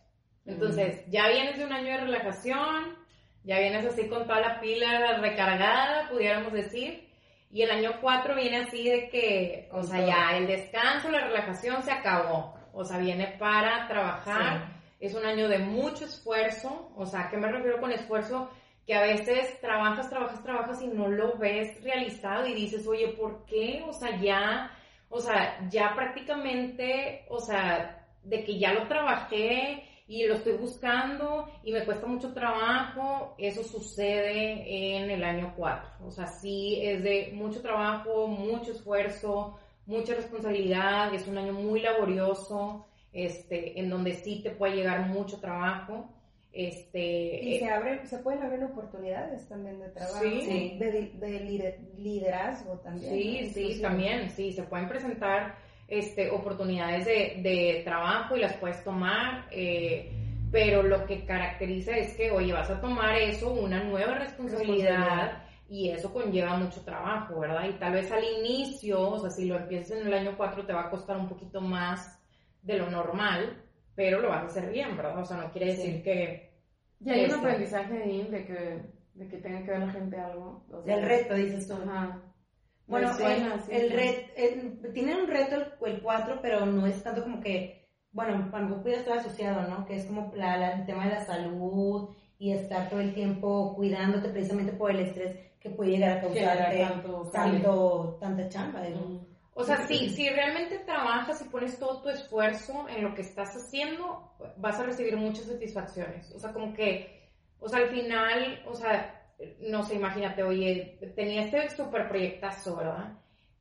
[0.45, 2.95] Entonces, ya vienes de un año de relajación,
[3.43, 7.06] ya vienes así con toda la pila recargada, pudiéramos decir,
[7.51, 11.84] y el año 4 viene así de que, o sea, ya el descanso, la relajación
[11.84, 17.21] se acabó, o sea, viene para trabajar, es un año de mucho esfuerzo, o sea,
[17.21, 18.49] ¿a qué me refiero con esfuerzo?
[18.86, 23.45] Que a veces trabajas, trabajas, trabajas y no lo ves realizado y dices, oye, ¿por
[23.45, 23.83] qué?
[23.88, 24.71] O sea, ya,
[25.10, 31.49] o sea, ya prácticamente, o sea, de que ya lo trabajé y lo estoy buscando
[31.63, 36.05] y me cuesta mucho trabajo, eso sucede en el año 4.
[36.05, 41.81] O sea, sí es de mucho trabajo, mucho esfuerzo, mucha responsabilidad, es un año muy
[41.81, 42.87] laborioso,
[43.17, 46.13] este, en donde sí te puede llegar mucho trabajo.
[46.53, 50.77] Este, Y eh, se abren, se pueden abrir oportunidades también de trabajo, Sí.
[50.80, 53.13] de, de lider- liderazgo también.
[53.13, 53.53] Sí, ¿no?
[53.53, 55.56] sí, también, sí, se pueden presentar
[55.88, 60.12] este, oportunidades de, de trabajo y las puedes tomar, eh,
[60.51, 65.89] pero lo que caracteriza es que, oye, vas a tomar eso, una nueva responsabilidad, y
[65.89, 67.67] eso conlleva mucho trabajo, ¿verdad?
[67.69, 70.71] Y tal vez al inicio, o sea, si lo empiezas en el año 4 te
[70.73, 72.16] va a costar un poquito más
[72.67, 73.63] de lo normal,
[73.95, 75.17] pero lo vas a hacer bien, ¿verdad?
[75.19, 76.51] O sea, no quiere decir que...
[76.99, 78.82] Ya hay un aprendizaje ahí de que,
[79.13, 80.65] de que tenga que ver la gente algo.
[80.71, 81.75] o sea, El reto, dices tú.
[81.75, 82.21] Ajá.
[82.88, 83.23] Bueno, el, sí,
[83.71, 84.32] el sí.
[84.36, 88.82] el- tiene un reto el, el 4, pero no es tanto como que, bueno, mejor
[88.82, 89.86] puede estar asociado, ¿no?
[89.86, 93.75] Que es como la, la- el tema de la salud y estar todo el tiempo
[93.75, 98.99] cuidándote precisamente por el estrés que puede llegar a causarte tanto tanto, tanta chamba, digo.
[98.99, 99.37] Mm.
[99.60, 103.56] O sea, si, si realmente trabajas y pones todo tu esfuerzo en lo que estás
[103.56, 106.32] haciendo, vas a recibir muchas satisfacciones.
[106.32, 111.46] O sea, como que, o sea, al final, o sea, no sé, imagínate, oye, tenía
[111.46, 113.17] este super proyectazo, ¿verdad?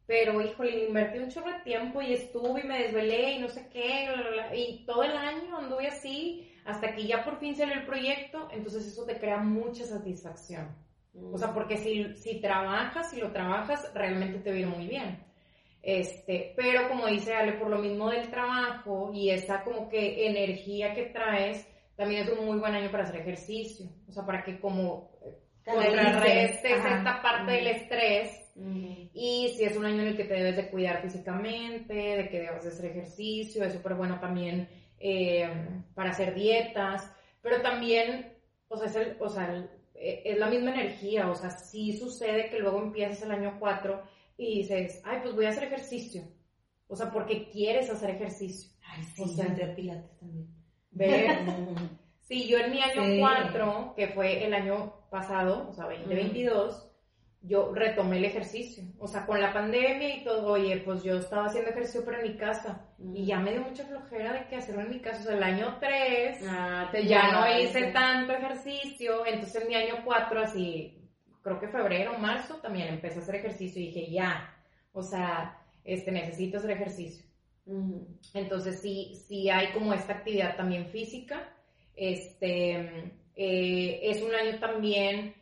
[0.06, 3.48] Pero, híjole, le invertí un chorro de tiempo y estuve y me desvelé y no
[3.48, 7.38] sé qué, bla, bla, bla, y todo el año anduve así, hasta que ya por
[7.38, 10.76] fin salió el proyecto, entonces eso te crea mucha satisfacción.
[11.32, 14.88] O sea, porque si, si trabajas, si lo trabajas, realmente te va a ir muy
[14.88, 15.24] bien.
[15.88, 20.92] Este, pero como dice Ale, por lo mismo del trabajo y esa como que energía
[20.94, 23.86] que traes, también es un muy buen año para hacer ejercicio.
[24.08, 25.12] O sea, para que como
[25.64, 28.52] contrarrestes esta parte del estrés
[29.14, 32.40] y si es un año en el que te debes de cuidar físicamente, de que
[32.40, 34.68] debes de hacer ejercicio, es súper bueno también
[34.98, 35.48] eh,
[35.94, 37.08] para hacer dietas,
[37.42, 38.32] pero también,
[38.68, 41.92] o sea, es, el- o sea, el- eh, es la misma energía, o sea, sí
[41.96, 44.02] sucede que luego empiezas el año 4
[44.36, 46.22] y dices, ay, pues voy a hacer ejercicio,
[46.88, 48.70] o sea, porque quieres hacer ejercicio.
[48.86, 50.48] Ay, sí, O sea, a pilates también.
[50.90, 51.30] ¿Ves?
[52.28, 53.18] Sí, yo en mi año Sí.
[53.20, 56.90] 4, que fue el año pasado, o sea, 2022,
[57.42, 58.82] yo retomé el ejercicio.
[58.98, 62.32] O sea, con la pandemia y todo, oye, pues yo estaba haciendo ejercicio pero en
[62.32, 62.84] mi casa.
[63.14, 65.20] Y ya me dio mucha flojera de que hacerlo en mi casa.
[65.20, 67.92] O sea, el año 3 Ah, ya no hice sí.
[67.92, 69.24] tanto ejercicio.
[69.24, 70.95] Entonces en mi año 4, así,
[71.46, 74.52] creo que febrero, marzo, también empecé a hacer ejercicio y dije, ya,
[74.92, 77.24] o sea, este, necesito hacer ejercicio.
[78.34, 81.48] Entonces sí, sí hay como esta actividad también física.
[81.94, 85.34] Este, eh, es un año también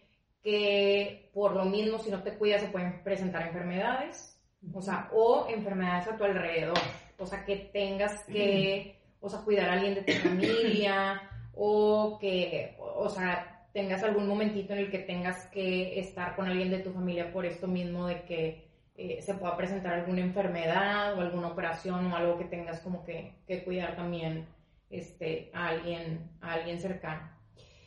[0.43, 4.39] que por lo mismo, si no te cuidas, se pueden presentar enfermedades,
[4.75, 6.79] o sea, o enfermedades a tu alrededor,
[7.17, 12.77] o sea, que tengas que, o sea, cuidar a alguien de tu familia, o que,
[12.79, 16.93] o sea, tengas algún momentito en el que tengas que estar con alguien de tu
[16.93, 22.11] familia por esto mismo de que eh, se pueda presentar alguna enfermedad o alguna operación
[22.11, 24.47] o algo que tengas como que, que cuidar también
[24.89, 27.29] este, a, alguien, a alguien cercano.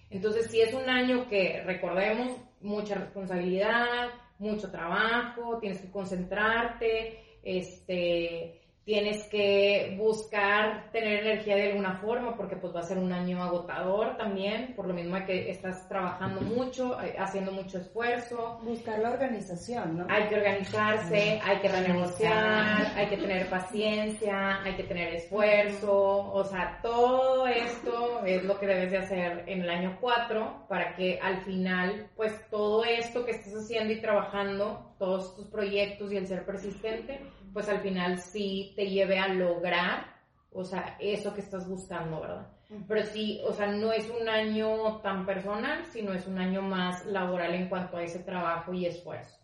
[0.10, 8.57] Entonces, si es un año que, recordemos, mucha responsabilidad, mucho trabajo, tienes que concentrarte, este,
[8.88, 13.43] tienes que buscar tener energía de alguna forma porque pues va a ser un año
[13.43, 19.12] agotador también, por lo mismo que estás trabajando mucho, eh, haciendo mucho esfuerzo, Buscar la
[19.12, 20.06] organización, ¿no?
[20.10, 26.45] hay que organizarse, hay que renegociar, hay que tener paciencia, hay que tener esfuerzo, o
[26.45, 31.19] sea, todo esto es lo que debes de hacer en el año 4 para que
[31.21, 36.26] al final, pues todo esto que estás haciendo y trabajando, todos tus proyectos y el
[36.26, 37.19] ser persistente,
[37.54, 40.06] pues al final sí te lleve a lograr,
[40.52, 42.48] o sea, eso que estás buscando, ¿verdad?
[42.88, 47.06] Pero sí, o sea, no es un año tan personal, sino es un año más
[47.06, 49.38] laboral en cuanto a ese trabajo y esfuerzo.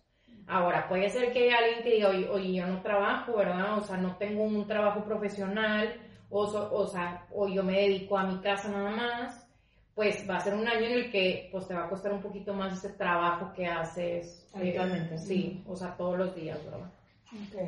[0.46, 3.78] Ahora, puede ser que haya alguien que diga, oye, oye, yo no trabajo, ¿verdad?
[3.78, 5.94] O sea, no tengo un trabajo profesional,
[6.30, 9.48] o, so- o sea, o yo me dedico a mi casa nada más,
[9.96, 12.22] pues va a ser un año en el que pues te va a costar un
[12.22, 15.18] poquito más ese trabajo que haces eh, Habitualmente.
[15.18, 16.90] sí, o sea, todos los días, ¿verdad?
[17.34, 17.62] Ok.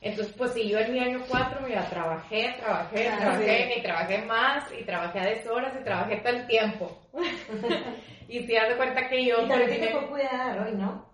[0.00, 4.18] Entonces, pues sí, yo en mi año 4, mira, trabajé, trabajé, Ah, trabajé, y trabajé
[4.26, 7.00] más, y trabajé a deshoras, y trabajé todo el tiempo.
[8.28, 11.06] y te das cuenta que yo Y terminé- cuidar hoy, ¿no?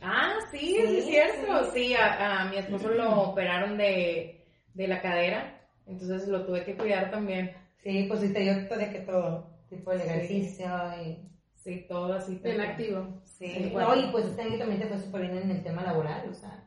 [0.00, 1.72] Ah, sí, sí, Sí, es cierto.
[1.72, 6.76] Sí, a, a mi esposo lo operaron de, de la cadera, entonces lo tuve que
[6.76, 7.52] cuidar también.
[7.82, 8.32] Sí, pues sí
[8.68, 10.06] todo de que todo, tipo el Sí.
[10.08, 10.68] ejercicio
[11.04, 11.28] y...
[11.56, 12.36] Sí, todo así.
[12.42, 13.20] Bien activo.
[13.24, 16.28] Sí, no, y pues este año también te fue súper bien en el tema laboral,
[16.30, 16.64] o sea,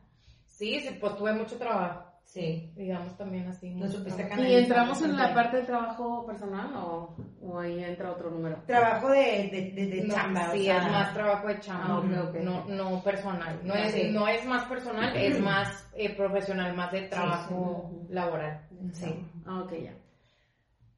[0.62, 2.72] Sí, sí, pues tuve mucho trabajo, sí.
[2.76, 3.76] digamos también así.
[3.90, 4.28] Supiste.
[4.38, 8.62] ¿Y entramos en la parte de trabajo personal o, o ahí entra otro número?
[8.64, 11.84] Trabajo de, de, de, de No, chamba, sí, o sea, es más trabajo de chamba,
[11.88, 12.34] Ah, ok, ok.
[12.44, 13.58] no, no personal.
[13.64, 14.10] No es, sí.
[14.12, 18.14] no es más personal, es más eh, profesional, más de trabajo sí.
[18.14, 18.60] laboral.
[18.92, 19.12] Sí.
[19.44, 19.94] Ah, ok, ya.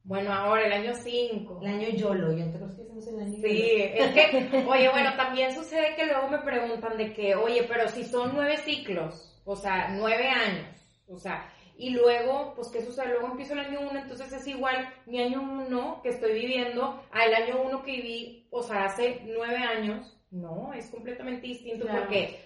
[0.03, 1.61] Bueno, ahora el año 5.
[1.63, 5.55] El año YOLO, yo te que hicimos el año Sí, es que, oye, bueno, también
[5.55, 9.89] sucede que luego me preguntan de que, oye, pero si son nueve ciclos, o sea,
[9.91, 10.67] nueve años,
[11.07, 13.09] o sea, y luego, pues, ¿qué sucede?
[13.09, 17.25] Luego empiezo el año uno, entonces es igual mi año uno que estoy viviendo a
[17.25, 22.01] el año uno que viví, o sea, hace nueve años, No, es completamente distinto Claro.
[22.01, 22.44] porque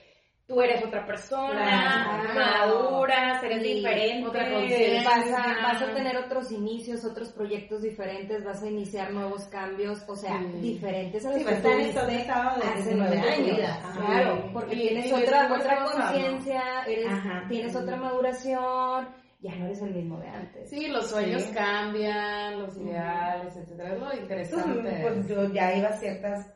[0.49, 2.69] tú eres otra persona, Claro.
[2.89, 4.27] maduras, eres Sí, diferente.
[4.27, 5.03] otra conciencia.
[5.07, 10.03] vas a, vas a tener otros inicios, otros proyectos diferentes, vas a iniciar nuevos cambios,
[10.07, 10.59] o sea, Sí.
[10.59, 13.77] diferentes a Sí, los pues que tuviste todo estado de hace 19 nueve años.
[13.95, 16.63] Claro, porque Y- tienes otra, otra conciencia,
[17.47, 19.07] tienes otra maduración,
[19.41, 20.67] ya no eres el mismo de antes.
[20.71, 21.53] Sí, los sueños Sí.
[21.53, 23.93] cambian, los ideales, etcétera.
[23.93, 24.81] Es lo interesante.
[25.03, 26.51] Pues, pues, yo ya iba a ciertas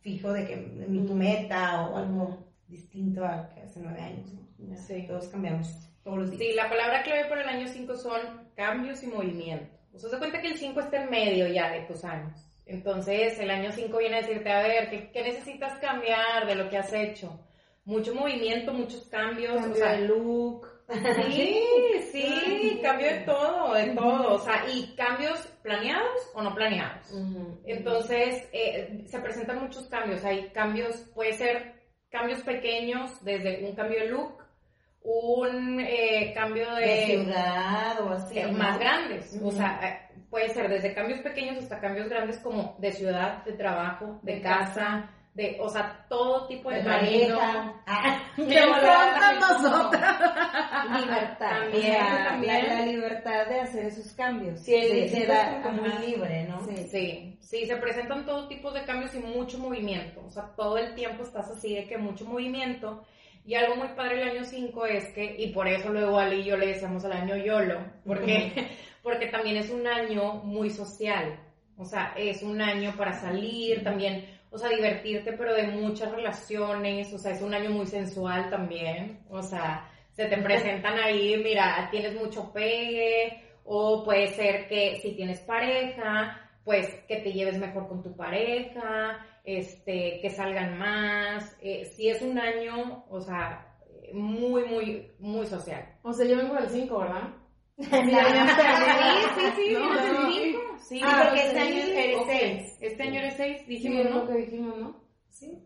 [0.00, 2.47] fijo de que mi tu meta o algo.
[2.68, 4.32] Distinto a que hace nueve años.
[4.32, 4.76] ¿no?
[4.76, 5.04] Sí.
[5.06, 5.68] Todos cambiamos
[6.02, 6.42] todos los días.
[6.42, 8.20] Sí, la palabra clave para el año 5 son
[8.54, 9.76] cambios y movimiento.
[9.92, 12.44] O sea, se cuenta que el 5 está en medio ya de tus años.
[12.66, 16.68] Entonces, el año 5 viene a decirte, a ver, ¿qué, qué necesitas cambiar de lo
[16.68, 17.40] que has hecho?
[17.84, 19.54] Mucho movimiento, muchos cambios.
[19.54, 20.68] Cambio o sea, de look.
[21.26, 21.62] Sí,
[22.12, 24.34] sí, cambio de todo, de todo.
[24.34, 27.10] O sea, y cambios planeados o no planeados.
[27.64, 30.22] Entonces, eh, se presentan muchos cambios.
[30.24, 31.77] Hay cambios, puede ser
[32.10, 34.42] cambios pequeños, desde un cambio de look,
[35.02, 38.38] un eh, cambio de, de ciudad o así.
[38.38, 39.38] eh, más grandes.
[39.42, 43.52] O sea, eh, puede ser desde cambios pequeños hasta cambios grandes como de ciudad, de
[43.52, 47.74] trabajo, de, De casa, de, o sea, todo tipo de, de pareja.
[47.86, 50.20] Ah, pronto nosotras.
[51.00, 52.68] libertad, También, o sea, también.
[52.68, 54.60] La, la libertad de hacer esos cambios.
[54.60, 56.00] Sí, el de de dar- como muy ajá.
[56.00, 56.60] libre, ¿no?
[56.66, 56.76] Sí.
[56.90, 60.22] Sí, sí, se presentan todo tipo de cambios y mucho movimiento.
[60.26, 63.04] O sea, todo el tiempo estás así de que mucho movimiento.
[63.44, 66.44] Y algo muy padre del año 5 es que, y por eso luego Ali y
[66.44, 68.52] yo le decíamos al año YOLO, porque,
[69.02, 71.38] porque también es un año muy social.
[71.78, 77.12] O sea, es un año para salir también, o sea, divertirte, pero de muchas relaciones.
[77.12, 79.20] O sea, es un año muy sensual también.
[79.30, 85.12] O sea, se te presentan ahí, mira, tienes mucho pegue, o puede ser que si
[85.12, 91.56] tienes pareja, pues que te lleves mejor con tu pareja, este, que salgan más.
[91.62, 93.76] Eh, si es un año, o sea,
[94.12, 95.86] muy, muy, muy social.
[96.02, 97.28] O sea, yo vengo del 5, ¿verdad?
[97.78, 100.22] Sí, sí, sí, No, vienes no.
[100.22, 100.60] del cinco.
[100.80, 102.26] Sí, Ah, porque este año eres ok.
[102.28, 102.76] seis.
[102.80, 104.26] Este año eres 6, Sí, dijimos, es lo ¿no?
[104.26, 105.00] que dijimos, ¿no?
[105.28, 105.58] Sí.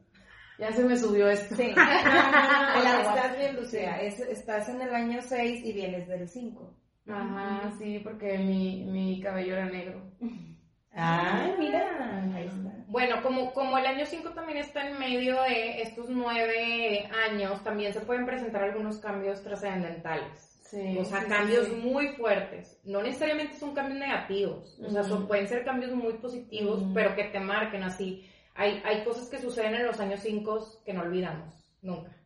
[0.59, 1.55] Ya se me subió esto.
[1.57, 1.73] Sí.
[1.77, 4.01] Hola, estás bien, Lucía.
[4.03, 6.75] Es- estás en el año 6 y vienes del 5.
[7.09, 10.03] Ajá, sí, porque mi, mi cabello era negro.
[10.95, 12.71] Ah, mira, ahí está.
[12.89, 17.93] Bueno, como, como el año 5 también está en medio de estos nueve años, también
[17.95, 20.52] se pueden presentar algunos cambios trascendentales.
[20.73, 20.97] Sí.
[20.99, 21.75] O sea, sí, cambios sí.
[21.75, 22.81] muy fuertes.
[22.85, 24.79] No necesariamente son cambios negativos.
[24.83, 26.95] O sea, son- pueden ser cambios muy positivos, Ujú.
[26.95, 28.27] pero que te marquen así.
[28.55, 32.17] Hay, hay cosas que suceden en los años 5 que no olvidamos, nunca.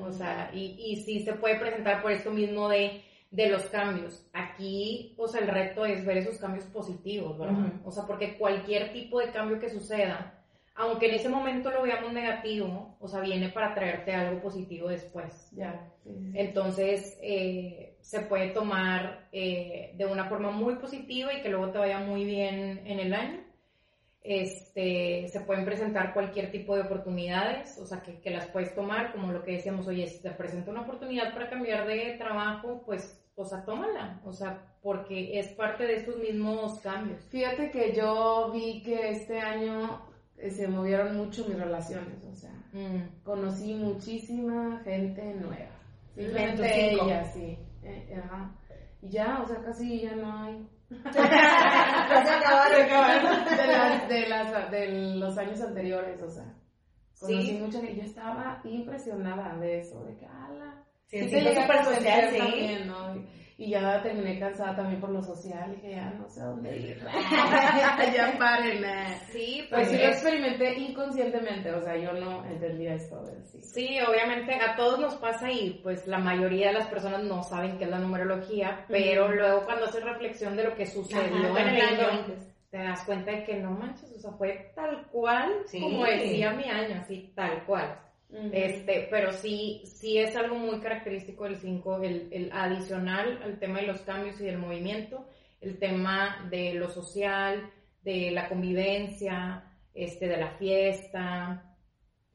[0.00, 4.26] O sea, y, y sí se puede presentar por esto mismo de, de los cambios.
[4.32, 7.72] Aquí, o sea, el reto es ver esos cambios positivos, ¿verdad?
[7.84, 10.42] O sea, porque cualquier tipo de cambio que suceda,
[10.74, 15.50] aunque en ese momento lo veamos negativo, o sea, viene para traerte algo positivo después.
[15.52, 15.88] Ya.
[16.34, 21.78] Entonces, eh, se puede tomar eh, de una forma muy positiva y que luego te
[21.78, 23.40] vaya muy bien en el año.
[24.24, 29.10] Este, se pueden presentar cualquier tipo de oportunidades, o sea, que, que las puedes tomar,
[29.12, 33.20] como lo que decíamos, oye, si te presenta una oportunidad para cambiar de trabajo, pues,
[33.34, 37.20] o sea, tómala, o sea, porque es parte de estos mismos cambios.
[37.30, 40.02] Fíjate que yo vi que este año
[40.38, 43.22] eh, se movieron mucho mis relaciones, o sea, Mm.
[43.22, 45.70] conocí muchísima gente nueva.
[46.14, 47.58] Simplemente ella, sí.
[47.82, 48.54] Eh, ajá.
[49.00, 50.66] Y ya, o sea, casi ya no hay.
[51.14, 53.44] Ya se acabaron.
[53.56, 56.44] de, las, de, las, de los años anteriores, o sea.
[57.18, 57.58] Conocí Sí.
[57.58, 57.96] mucha gente.
[57.96, 60.84] Yo estaba impresionada de eso, de que, ala.
[61.06, 62.38] Sí, Sí, sí, súper social, sí.
[62.38, 63.14] también, ¿no?
[63.58, 66.98] Y, ya terminé cansada también por lo social, dije, ya no sé a dónde ir.
[68.14, 68.84] ya paren.
[68.84, 69.18] eh.
[69.30, 73.60] Sí, Pues pues sí lo es- experimenté inconscientemente, o sea, yo no entendía esto sí.
[73.62, 77.78] Sí, obviamente a todos nos pasa y pues la mayoría de las personas no saben
[77.78, 81.68] qué es la numerología, pero luego cuando haces reflexión de lo que sucedió Ajá, en
[81.76, 82.26] el año,
[82.70, 85.80] te das cuenta de que no manches, o sea, fue tal cual Sí.
[85.80, 87.98] como decía mi año, así tal cual.
[88.52, 93.80] Este, pero sí, sí es algo muy característico del 5, el, el adicional al tema
[93.80, 95.26] de los cambios y del movimiento,
[95.60, 97.70] el tema de lo social,
[98.02, 99.64] de la convivencia,
[99.94, 101.76] este, de la fiesta.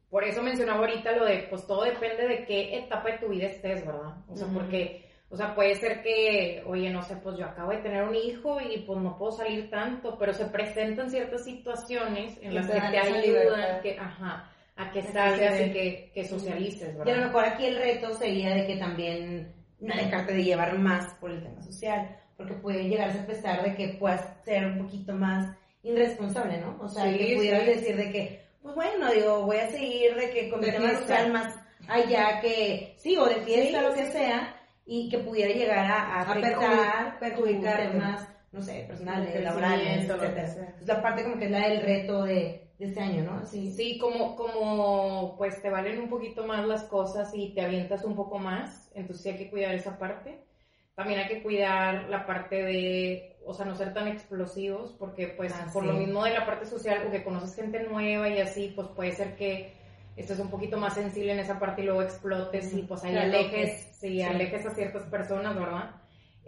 [0.10, 3.48] Por eso mencionaba ahorita lo de, pues todo depende de qué etapa de tu vida
[3.48, 4.18] estés, ¿verdad?
[4.30, 4.60] O sea, Ujú.
[4.60, 8.16] porque, o sea, puede ser que, oye, no sé, pues yo acabo de tener un
[8.16, 12.68] hijo y pues no puedo salir tanto, pero se presentan ciertas situaciones en Que las
[12.68, 17.06] que te ayudan, que, ajá, a que salgas y que, que socialices, Y a lo
[17.06, 17.26] ¿verdad?
[17.26, 21.42] mejor aquí el reto sería de que también no dejarte de llevar más por el
[21.42, 26.60] tema social, porque puede llegarse a pesar de que puedas ser un poquito más irresponsable,
[26.60, 26.78] ¿no?
[26.80, 27.68] O sea, Sí, que pudieras sí.
[27.70, 31.32] decir de que, pues bueno, digo, voy a seguir de que con mi tema social
[31.34, 31.56] más
[31.88, 34.54] allá que, sí, o de fiesta, lo que sea,
[34.86, 40.38] y que pudiera llegar a, afectar, perjudicar temas, no sé, personales, laborales, etc.
[40.80, 43.46] Es la parte como que es la del reto de, de este año, ¿no?
[43.46, 43.72] Sí.
[43.72, 48.16] sí, como, como pues te valen un poquito más las cosas y te avientas un
[48.16, 50.44] poco más, entonces sí hay que cuidar esa parte.
[50.96, 55.54] También hay que cuidar la parte de, o sea, no ser tan explosivos, porque pues
[55.54, 58.74] ah, por lo mismo de la parte social, o que conoces gente nueva y así,
[58.76, 59.74] pues puede ser que
[60.16, 63.96] estés un poquito más sensible en esa parte y luego explotes y pues ahí alejes,
[64.00, 65.92] sí, alejes a ciertas personas, ¿verdad?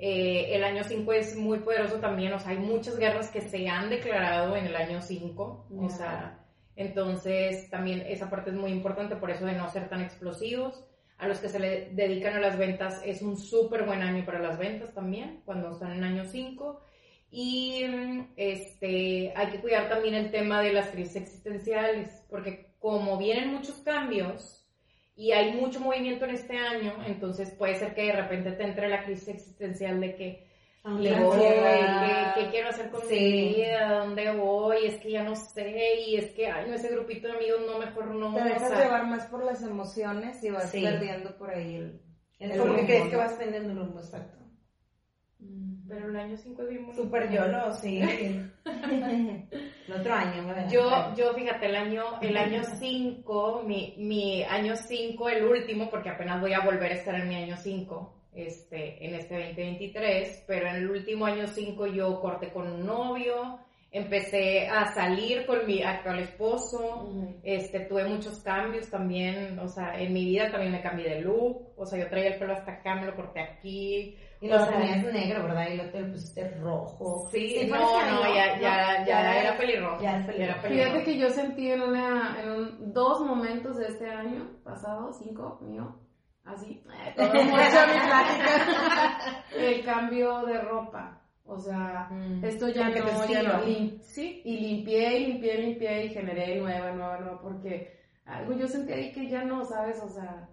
[0.02, 3.68] Eh, el año 5 es muy poderoso también, o sea, hay muchas guerras que se
[3.68, 6.39] han declarado en el año 5, o sea,
[6.78, 10.86] entonces también esa parte es muy importante, por eso de no ser tan explosivos.
[11.18, 14.39] A los que se le dedican a las ventas es un súper buen año para
[14.39, 16.80] las ventas también, cuando están en año 5.
[17.32, 17.84] Y
[18.38, 23.76] este, hay que cuidar también el tema de las crisis existenciales, porque como vienen muchos
[23.80, 24.59] cambios,
[25.20, 28.88] y hay mucho movimiento en este año, entonces puede ser que de repente te entre
[28.88, 30.47] la crisis existencial de que
[30.86, 31.39] ah, le voy,
[32.36, 33.99] ¿qué, quiero hacer con mi vida?
[33.99, 34.86] ¿Dónde voy?
[34.86, 37.80] Es que ya no sé, y es que, ay, no, ese grupito de amigos no,
[37.80, 38.34] mejor no.
[38.34, 42.01] Te dejas llevar más por las emociones y vas perdiendo por ahí el...
[42.39, 44.38] el ¿Por crees que vas perdiendo el rumbo, exacto?
[45.87, 47.99] Pero el año 5 es bien Super YOLO, sí.
[47.99, 48.51] el
[49.99, 50.69] otro año, ¿verdad?
[50.69, 56.09] Yo, yo, fíjate, el año, el año 5, mi, mi año 5, el último, porque
[56.09, 60.67] apenas voy a volver a estar en mi año 5, este, en este 2023, pero
[60.67, 63.59] en el último año 5 yo corté con un novio,
[63.91, 67.09] empecé a salir con mi actual esposo,
[67.41, 71.73] este, tuve muchos cambios también, o sea, en mi vida también me cambié de look,
[71.75, 75.03] o sea, yo traía el pelo hasta acá, me lo corté aquí, y lo tenías
[75.11, 75.67] negro, ¿verdad?
[75.69, 77.27] Y luego te lo pusiste rojo.
[77.31, 80.01] Sí, no, no, ya, ya, ya, era pelirrojo.
[80.01, 80.67] Ya, era pelirrojo.
[80.67, 85.57] Fíjate que yo sentí en, una, en un, dos momentos de este año pasado, cinco,
[85.61, 85.99] mío,
[86.45, 86.83] así,
[87.17, 91.21] todo mucho mi plática, el cambio de ropa.
[91.50, 92.45] O sea, mm.
[92.45, 93.64] esto ya no, ya no.
[94.02, 98.93] sí, y limpié, y limpié, limpié, y generé nueva, nueva, nueva, porque algo yo sentí
[98.93, 100.00] ahí que ya no, ¿sabes?
[100.04, 100.47] O sea,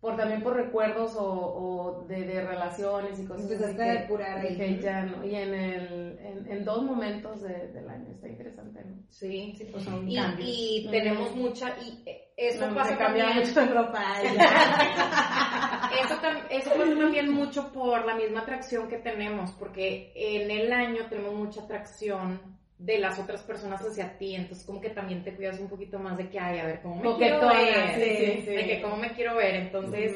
[0.00, 4.80] por también por recuerdos o, o de, de, relaciones y cosas Empezaste a depurar ahí.
[4.80, 9.02] ya no, y en, el, en, en dos momentos de, del año, está interesante, ¿no?
[9.10, 10.48] Sí, sí pues son y, cambios.
[10.48, 12.04] Y tenemos mucha, y
[12.38, 14.22] eso no, pasa también mucho en ropa.
[14.22, 16.14] eso,
[16.50, 21.34] eso pasa también mucho por la misma atracción que tenemos, porque en el año tenemos
[21.34, 25.68] mucha atracción de las otras personas hacia ti, entonces como que también te cuidas un
[25.68, 27.94] poquito más de que, ay, a ver, ¿cómo me quiero ver?
[27.96, 30.14] Sí, sí, de que cómo me quiero ver, entonces,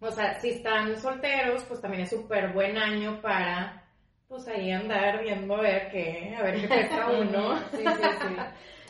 [0.00, 3.84] o sea, si están solteros, pues también es súper buen año para,
[4.26, 7.58] pues ahí andar viendo a ver qué, a ver qué pesca uno.
[7.70, 8.36] sí, sí, sí.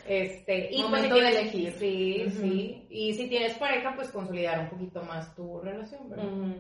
[0.09, 1.73] Este, y pues, Momento de elegir.
[1.73, 2.87] Sí, sí.
[2.89, 6.57] Y si tienes pareja, pues consolidar un poquito más tu relación, ¿verdad?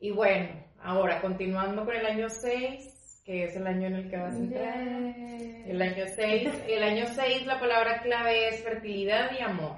[0.00, 0.48] Y bueno,
[0.80, 4.38] ahora continuando con el año 6, que es el año en el que vas a
[4.38, 4.78] entrar.
[4.78, 6.64] El año 6.
[6.66, 9.76] El año 6, la palabra clave es fertilidad y amor.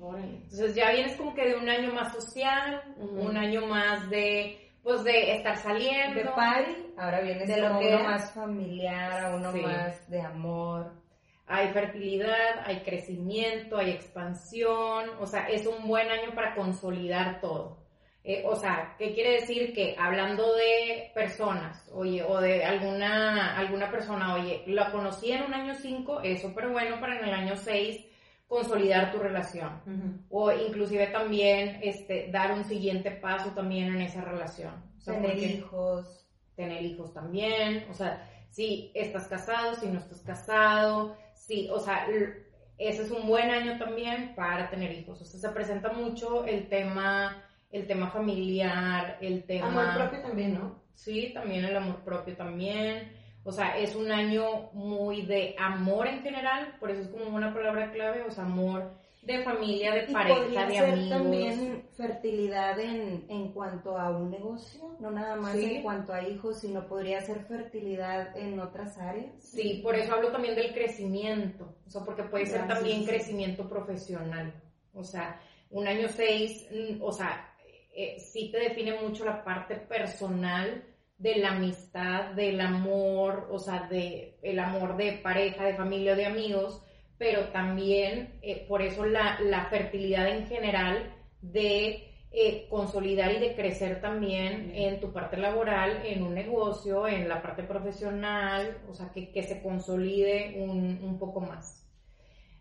[0.00, 5.04] Entonces ya vienes como que de un año más social, un año más de, pues
[5.04, 6.20] de estar saliendo.
[6.20, 11.03] De party, ahora vienes de lo que uno más familiar, uno más de amor.
[11.46, 17.84] Hay fertilidad, hay crecimiento, hay expansión, o sea, es un buen año para consolidar todo.
[18.26, 19.74] Eh, o sea, ¿qué quiere decir?
[19.74, 25.52] Que hablando de personas, oye, o de alguna, alguna persona, oye, la conocí en un
[25.52, 28.06] año 5, es súper bueno para en el año 6
[28.48, 30.24] consolidar tu relación.
[30.30, 34.72] O inclusive también este, dar un siguiente paso también en esa relación.
[35.04, 36.26] tener hijos.
[36.56, 37.84] Tener hijos también.
[37.90, 41.16] O sea, si estás casado, si no estás casado,
[41.46, 42.06] si, o sea,
[42.78, 45.20] ese es un buen año también para tener hijos.
[45.20, 49.66] O sea, se presenta mucho el tema el tema familiar, el tema...
[49.66, 50.80] Amor propio también, ¿no?
[50.94, 53.12] Sí, también el amor propio también.
[53.42, 57.52] O sea, es un año muy de amor en general, por eso es como una
[57.52, 58.94] palabra clave, o sea, amor
[59.24, 61.08] de familia, de pareja, de amigos.
[61.08, 66.60] también fertilidad en, en cuanto a un negocio, no nada más en cuanto a hijos,
[66.60, 69.32] sino podría ser fertilidad en otras áreas.
[69.38, 74.52] Sí, por eso hablo también del crecimiento, o sea, porque puede ser también crecimiento profesional.
[74.92, 77.54] O sea, un año seis, mm, o sea,
[77.94, 80.84] eh, sí te define mucho la parte personal
[81.16, 86.26] de la amistad, del amor, o sea, de el amor de pareja, de familia, de
[86.26, 86.82] amigos,
[87.18, 93.54] pero también eh, por eso la, la, fertilidad en general de eh, consolidar y de
[93.54, 99.10] crecer también en tu parte laboral, en un negocio, en la parte profesional, o sea,
[99.12, 101.80] que, que se consolide un, un poco más.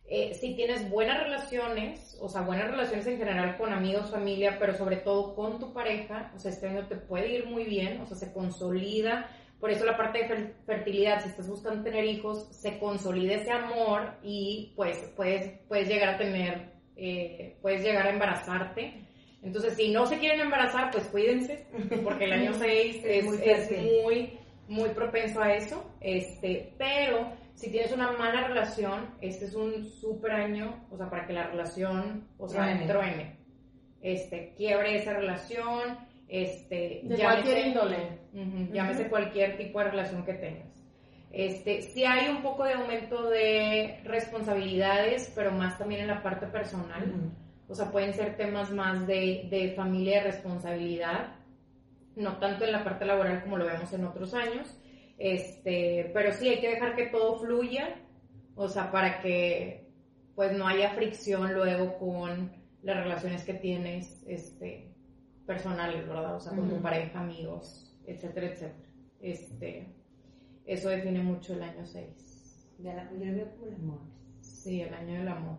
[0.05, 4.75] eh, si tienes buenas relaciones, o sea, buenas relaciones en general con amigos, familia, pero
[4.75, 8.05] sobre todo con tu pareja, o sea, este año te puede ir muy bien, o
[8.05, 9.29] sea, se consolida.
[9.63, 14.09] Por eso la parte de fertilidad, si estás buscando tener hijos, se consolida ese amor
[14.21, 19.05] y pues puedes, puedes llegar a tener, eh, puedes llegar a embarazarte.
[19.41, 21.65] Entonces, si no se quieren embarazar, pues cuídense,
[22.03, 23.71] porque el año 6 es, muy, es
[24.03, 25.89] muy, muy propenso a eso.
[26.01, 31.25] Este, pero si tienes una mala relación, este es un súper año, o sea, para
[31.25, 33.37] que la relación, o sea, truene.
[34.01, 35.99] Este, quiebre esa relación,
[36.33, 38.19] este, de cualquier índole.
[38.73, 40.67] llámese cualquier tipo de relación que tengas.
[41.31, 46.47] Este, sí hay un poco de aumento de responsabilidades, pero más también en la parte
[46.47, 47.31] personal.
[47.67, 51.35] O sea, pueden ser temas más de, de familia y responsabilidad,
[52.15, 54.75] no tanto en la parte laboral como lo vemos en otros años.
[55.19, 57.93] Este, pero sí hay que dejar que todo fluya,
[58.55, 59.85] o sea, para que
[60.33, 64.92] pues no haya fricción luego con las relaciones que tienes este,
[65.45, 66.35] personales, ¿verdad?
[66.35, 68.89] O sea, con tu pareja, amigos, etcétera, etcétera.
[69.19, 69.87] Este,
[70.65, 72.75] eso define mucho el año 6.
[72.79, 73.99] yo lo veo como el amor.
[74.41, 75.57] Sí, el año del amor.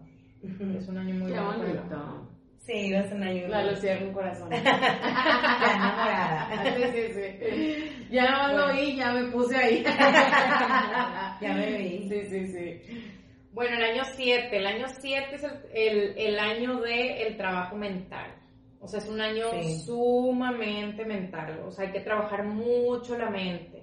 [0.77, 2.29] Es un año muy bonito.
[2.67, 3.49] Sí, va a ser un año.
[3.49, 4.51] La Lucía con corazón.
[4.53, 6.49] enamorada.
[6.65, 8.09] Sí, sí, sí.
[8.11, 9.83] Ya lo vi, ya me puse ahí.
[11.43, 12.09] ya me vi.
[12.09, 12.81] Sí, sí, sí.
[13.53, 14.57] Bueno, el año 7.
[14.57, 18.35] El año 7 es el, el, año del el trabajo mental.
[18.85, 19.47] O sea, es un año
[19.83, 21.63] sumamente mental.
[21.67, 23.83] O sea, hay que trabajar mucho la mente.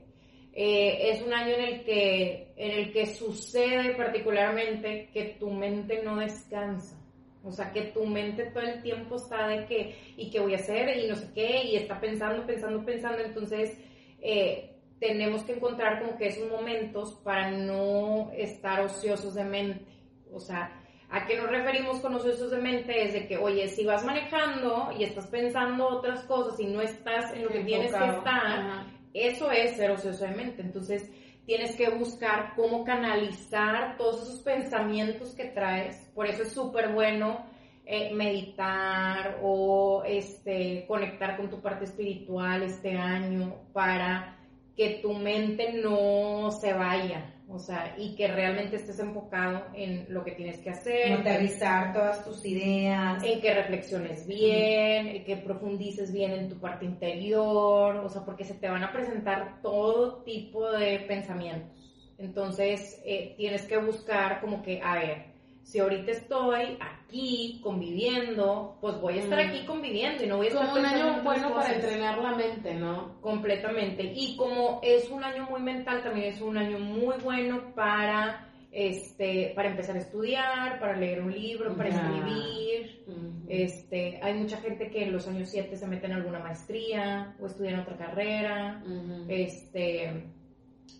[0.54, 6.04] Eh, es un año en el, que, en el que sucede particularmente que tu mente
[6.04, 7.02] no descansa.
[7.44, 10.58] O sea, que tu mente todo el tiempo está de que, ¿y qué voy a
[10.58, 10.96] hacer?
[10.96, 13.24] Y no sé qué, y está pensando, pensando, pensando.
[13.24, 13.76] Entonces,
[14.22, 19.86] eh, tenemos que encontrar como que esos momentos para no estar ociosos de mente.
[20.32, 20.80] O sea,
[21.12, 23.04] ¿a qué nos referimos con ociosos de mente?
[23.04, 27.34] Es de que, oye, si vas manejando y estás pensando otras cosas y no estás
[27.34, 30.62] en lo que tienes que estar, eso es ser ocioso de mente.
[30.62, 31.12] Entonces,
[31.46, 35.98] tienes que buscar cómo canalizar todos esos pensamientos que traes.
[36.16, 37.46] Por eso es súper bueno
[37.86, 44.38] eh, meditar o este, conectar con tu parte espiritual este año para
[44.78, 50.24] que tu mente no se vaya, o sea, y que realmente estés enfocado en lo
[50.24, 51.14] que tienes que hacer.
[51.14, 53.22] Aterrizar todas tus ideas.
[53.24, 58.46] En que reflexiones bien, en que profundices bien en tu parte interior, o sea, porque
[58.46, 61.70] se te van a presentar todo tipo de pensamientos.
[62.18, 65.31] Entonces, eh, tienes que buscar como que, a ver,
[65.64, 70.50] si ahorita estoy aquí conviviendo, pues voy a estar aquí conviviendo y no voy a
[70.50, 73.22] estar Como un año bueno para entrenar la mente, ¿no?
[73.22, 74.12] Completamente.
[74.16, 79.52] Y como es un año muy mental, también es un año muy bueno para este
[79.54, 83.06] para empezar a estudiar, para leer un libro, para escribir.
[83.48, 87.48] Este, hay mucha gente que en los años 7 se mete en alguna maestría o
[87.48, 88.82] estudia en otra carrera.
[89.28, 90.24] Este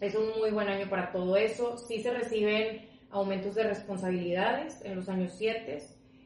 [0.02, 1.78] es un muy buen año para todo eso.
[1.78, 5.82] Sí se reciben aumentos de responsabilidades en los años 7.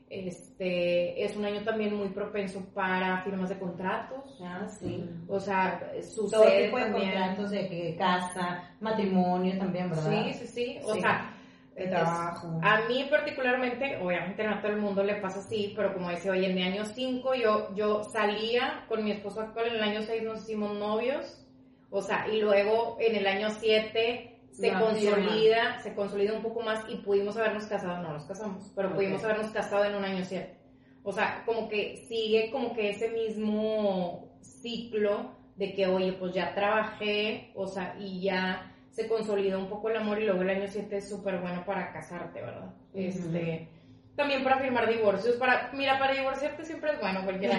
[0.07, 4.39] Este, es un año también muy propenso para firmas de contratos.
[4.41, 5.03] Ah, sí.
[5.27, 10.25] O sea, sucede Todo tipo de contratos de casa, matrimonio también, ¿verdad?
[10.25, 10.79] Sí, sí, sí.
[10.83, 11.35] O sea,
[11.75, 12.59] el trabajo.
[12.61, 16.29] a mí particularmente, obviamente no a todo el mundo le pasa así, pero como dice,
[16.29, 20.01] oye, en mi año 5 yo, yo salía con mi esposo actual, en el año
[20.01, 21.45] 6 nos hicimos novios,
[21.89, 26.83] o sea, y luego en el año 7 se consolida, se consolida un poco más
[26.89, 30.57] y pudimos habernos casado, no nos casamos, pero pudimos habernos casado en un año siete.
[31.03, 36.55] O sea, como que sigue como que ese mismo ciclo de que, oye, pues ya
[36.55, 40.67] trabajé, o sea, y ya se consolida un poco el amor y luego el año
[40.67, 42.73] 7 es súper bueno para casarte, ¿verdad?
[42.93, 43.67] Este,
[44.15, 47.49] también para firmar divorcios, para, mira, para divorciarte siempre es bueno porque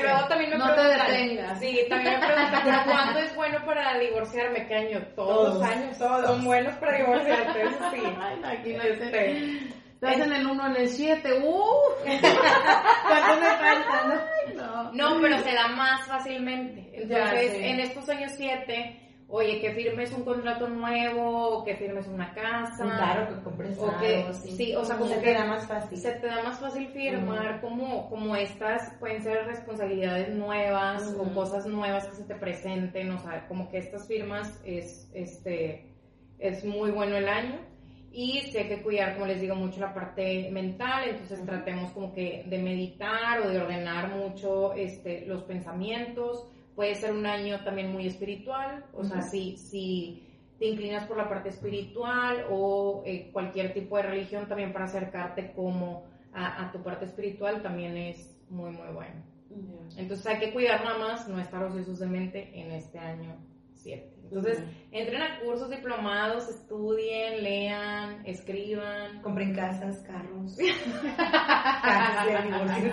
[0.00, 1.60] luego también me no preguntan, te detengas.
[1.60, 4.66] sí, también me preguntan, ¿cuándo es bueno para divorciarme?
[4.66, 5.06] ¿Qué año?
[5.14, 6.26] Todos, los años todos.
[6.26, 8.02] son buenos para divorciarte, eso sí.
[8.20, 11.64] Ay, aquí no este, Estás en el 1, en el 7, ¡uh!
[12.04, 14.30] ¿Cuánto me falta?
[14.54, 14.92] No?
[14.92, 16.90] no, pero se da más fácilmente.
[16.92, 22.32] Entonces, en estos años 7 oye, que firmes un contrato nuevo, o que firmes una
[22.32, 22.84] casa.
[22.84, 24.74] Claro, que compres o que, sí.
[24.74, 25.98] o sea, como se te da más fácil.
[25.98, 31.66] Se te da más fácil firmar, como, como estas pueden ser responsabilidades nuevas o cosas
[31.66, 35.92] nuevas que se te presenten, o sea, como que estas firmas es, este,
[36.38, 37.58] es muy bueno el año.
[38.12, 42.14] Y sí hay que cuidar, como les digo, mucho la parte mental, entonces tratemos como
[42.14, 47.90] que de meditar o de ordenar mucho este, los pensamientos, puede ser un año también
[47.90, 50.22] muy espiritual, o sea, si, si,
[50.58, 55.52] te inclinas por la parte espiritual o eh, cualquier tipo de religión también para acercarte
[55.52, 59.22] como a, a tu parte espiritual también es muy, muy bueno.
[59.96, 63.36] Entonces hay que cuidar nada más no estar ociosos de mente en este año
[63.74, 64.15] 7.
[64.28, 69.22] Entonces, entren a cursos diplomados, estudien, lean, escriban.
[69.22, 70.56] Compren casas, carros.
[71.16, 72.90] casas divorcio.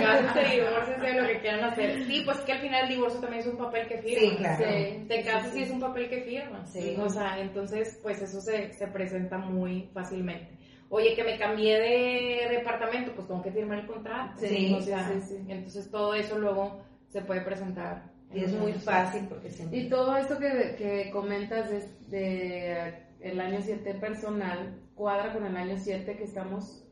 [0.00, 2.04] Casas de divorcio, lo que quieran hacer.
[2.04, 4.20] Sí, pues que al final el divorcio también es un papel que firma.
[4.20, 4.64] Sí, claro.
[5.08, 6.64] Te casas y es un papel que firma.
[6.66, 6.96] Sí.
[6.98, 10.58] O sea, entonces, pues eso se, se presenta muy fácilmente.
[10.90, 14.38] Oye, que me cambié de departamento, pues tengo que firmar el contrato.
[14.38, 15.36] Sí, o sea, sí, sí.
[15.48, 18.10] Entonces todo eso luego se puede presentar.
[18.34, 19.78] Y es muy fácil porque siempre...
[19.78, 25.56] Y todo esto que, que comentas de, de el año 7 personal cuadra con el
[25.56, 26.84] año 7 que estamos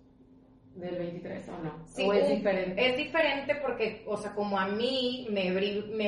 [0.76, 1.72] del 23 o no?
[1.86, 2.86] Sí, ¿O es diferente?
[2.86, 5.50] Es diferente porque, o sea, como a mí me,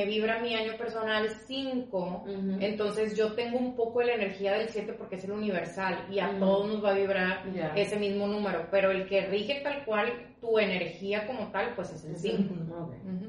[0.05, 2.57] vibra mi año personal 5, Ujú.
[2.59, 6.19] entonces yo tengo un poco de la energía del 7 porque es el universal y
[6.19, 7.43] a todos nos va a vibrar
[7.75, 12.05] ese mismo número, pero el que rige tal cual tu energía como tal, pues es
[12.05, 12.53] el 5.
[12.71, 13.28] Ok, Ujú.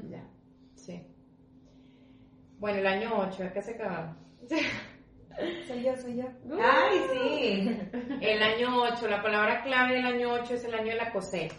[2.61, 4.15] Bueno, el año 8, ¿a qué se acaba?
[5.67, 6.25] Soy yo, soy yo.
[6.61, 7.79] ¡Ay, sí!
[8.21, 11.55] El año 8, la palabra clave del año 8 es el año de la cosecha.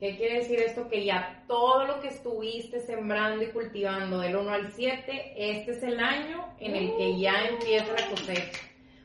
[0.00, 0.88] ¿Qué quiere decir esto?
[0.88, 5.82] Que ya todo lo que estuviste sembrando y cultivando del 1 al 7, este es
[5.84, 8.60] el año en el que ya empieza la cosecha.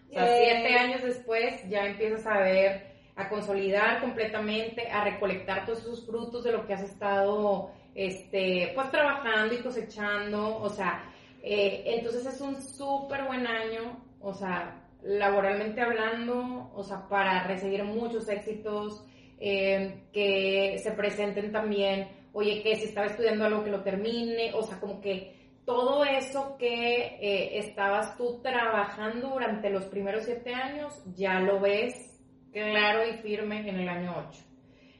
[0.10, 5.82] O sea, siete años después ya empiezas a ver, a consolidar completamente, a recolectar todos
[5.82, 10.58] esos frutos de lo que has estado, este, pues trabajando y cosechando.
[10.58, 11.04] O sea,
[11.44, 17.84] eh, entonces es un súper buen año, o sea, laboralmente hablando, o sea, para recibir
[17.84, 19.06] muchos éxitos,
[19.40, 24.64] eh, que se presenten también, oye, que si estaba estudiando algo que lo termine, o
[24.64, 31.02] sea, como que todo eso que eh, estabas tú trabajando durante los primeros siete años,
[31.16, 32.20] ya lo ves
[32.52, 34.40] claro y firme en el año 8.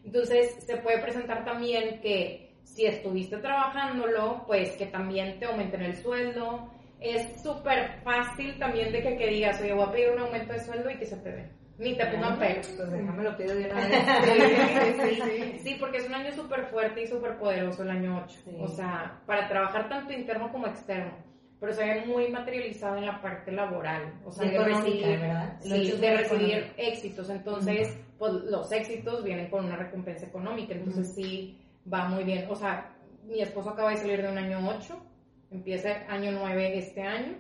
[0.06, 5.96] Entonces, se puede presentar también que si estuviste trabajándolo, pues que también te aumenten el
[5.98, 6.70] sueldo.
[7.00, 10.60] Es súper fácil también de que, que digas, oye, voy a pedir un aumento de
[10.60, 11.50] sueldo y que se te dé.
[11.78, 12.68] Ni te pongan pelos.
[12.76, 13.90] Pues déjame lo pido de una vez.
[15.00, 15.60] Sí, sí, sí.
[15.60, 18.40] Sí, porque es un año súper fuerte y súper poderoso el año 8.
[18.44, 18.58] Sí.
[18.60, 21.14] O sea, para trabajar tanto interno como externo.
[21.60, 24.14] Pero se ve muy materializado en la parte laboral.
[24.26, 25.20] O sea, de recibir,
[25.60, 27.30] sí, de recibir éxitos.
[27.30, 30.74] Entonces, pues los éxitos vienen con una recompensa económica.
[30.74, 31.58] Entonces, sí,
[31.92, 32.48] va muy bien.
[32.50, 32.92] O sea,
[33.24, 35.06] mi esposo acaba de salir de un año 8.
[35.52, 37.38] Empieza año 9 este año.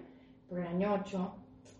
[0.50, 1.36] Pero el año 8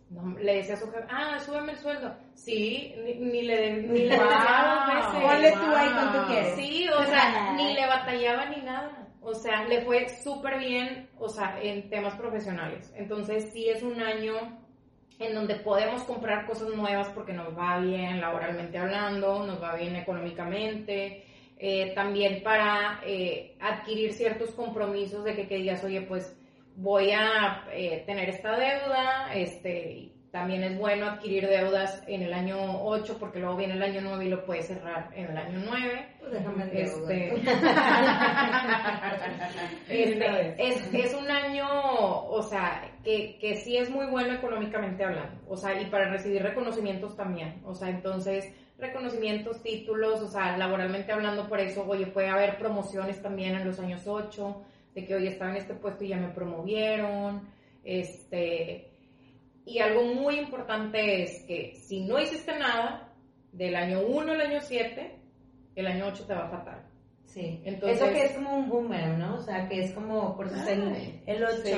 [0.10, 2.16] no, le decía a su jefe, ah, súbeme el sueldo.
[2.34, 5.22] Sí, ni, ni le ni le veces.
[5.22, 6.56] Ponle tú ahí cuánto quieres.
[6.56, 9.08] Sí, o sea, ni le batallaba ni nada.
[9.22, 12.92] O sea, le fue súper bien, o sea, en temas profesionales.
[12.96, 14.34] Entonces, sí es un año
[15.20, 19.96] en donde podemos comprar cosas nuevas porque nos va bien laboralmente hablando, nos va bien
[19.98, 21.26] económicamente,
[21.60, 26.38] eh, también para eh, adquirir ciertos compromisos de que, que digas, oye, pues
[26.78, 32.84] voy a eh, tener esta deuda, este, también es bueno adquirir deudas en el año
[32.84, 36.08] 8 porque luego viene el año 9 y lo puedes cerrar en el año 9.
[36.20, 37.34] Pues déjame el Este,
[39.90, 45.42] Este, es, es un año, o sea, que, que sí es muy bueno económicamente hablando,
[45.48, 51.12] o sea, y para recibir reconocimientos también, o sea, entonces, reconocimientos, títulos, o sea, laboralmente
[51.12, 54.64] hablando, por eso, oye, puede haber promociones también en los años 8,
[54.94, 57.50] de que, oye, estaba en este puesto y ya me promovieron,
[57.84, 58.89] este,
[59.70, 63.14] y algo muy importante es que si no hiciste nada,
[63.52, 65.16] del año 1 al año 7,
[65.76, 66.86] el año 8 te va a fatal.
[67.26, 69.36] Sí, Entonces- eso que es como un boomerang, ¿no?
[69.36, 71.74] O sea, que es como, por eso es el, Ay, el 8, sí.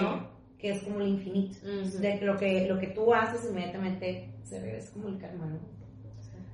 [0.58, 1.58] que es como el infinito.
[1.64, 1.98] Ujú.
[2.00, 5.60] De que lo que lo que tú haces inmediatamente se regresa como el karma, ¿no?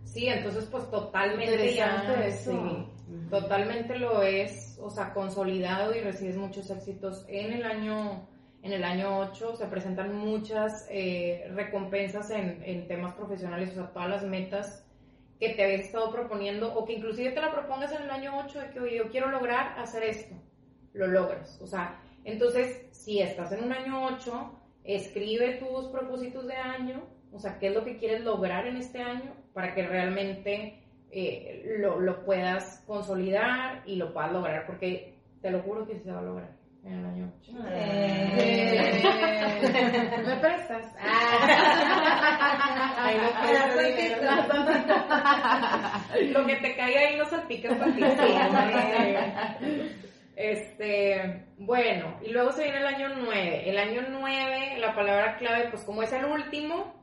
[0.03, 2.51] Sí, entonces pues totalmente ya, eso.
[2.51, 8.27] sí, totalmente lo es, o sea, consolidado y recibes muchos éxitos en el año
[8.67, 13.93] en el año 8 se presentan muchas eh, recompensas en, en temas profesionales, o sea,
[13.93, 14.85] todas las metas
[15.39, 18.59] que te habías estado proponiendo o que inclusive te la propongas en el año 8
[18.59, 20.35] de que, oye, yo quiero lograr hacer esto,
[20.93, 21.61] lo logras.
[21.61, 27.39] O sea, entonces, si estás en un año 8, escribe tus propósitos de año, o
[27.39, 32.01] sea, qué es lo que quieres lograr en este año para que realmente eh, lo,
[32.01, 36.23] lo puedas consolidar y lo puedas lograr, porque te lo juro que se va a
[36.23, 37.51] lograr en el año 8.
[37.69, 39.03] Eh,
[40.25, 40.95] ¿Me prestas?
[42.97, 43.27] Ahí no.
[46.39, 48.01] Lo que te caiga ahí no salpicas para ti.
[50.37, 53.67] Este, Bueno, y luego se viene el año 9.
[53.69, 56.93] El año 9, la palabra clave, pues como es el último,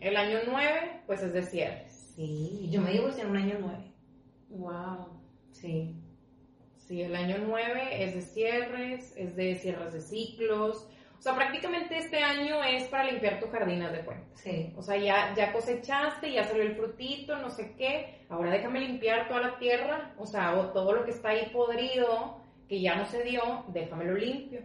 [0.00, 2.12] el año 9, pues es de cierres.
[2.14, 3.92] Sí, yo me divorcié en un año 9.
[4.50, 5.20] Wow.
[5.50, 5.96] Sí.
[6.86, 10.88] Sí, el año 9 es de cierres, es de cierres de ciclos.
[11.18, 14.26] O sea, prácticamente este año es para limpiar tu jardín, haz de cuenta.
[14.34, 14.72] Sí.
[14.76, 18.20] O sea, ya, ya cosechaste, ya salió el frutito, no sé qué.
[18.28, 22.40] Ahora déjame limpiar toda la tierra, o sea, o todo lo que está ahí podrido,
[22.68, 24.60] que ya no se dio, déjamelo limpio.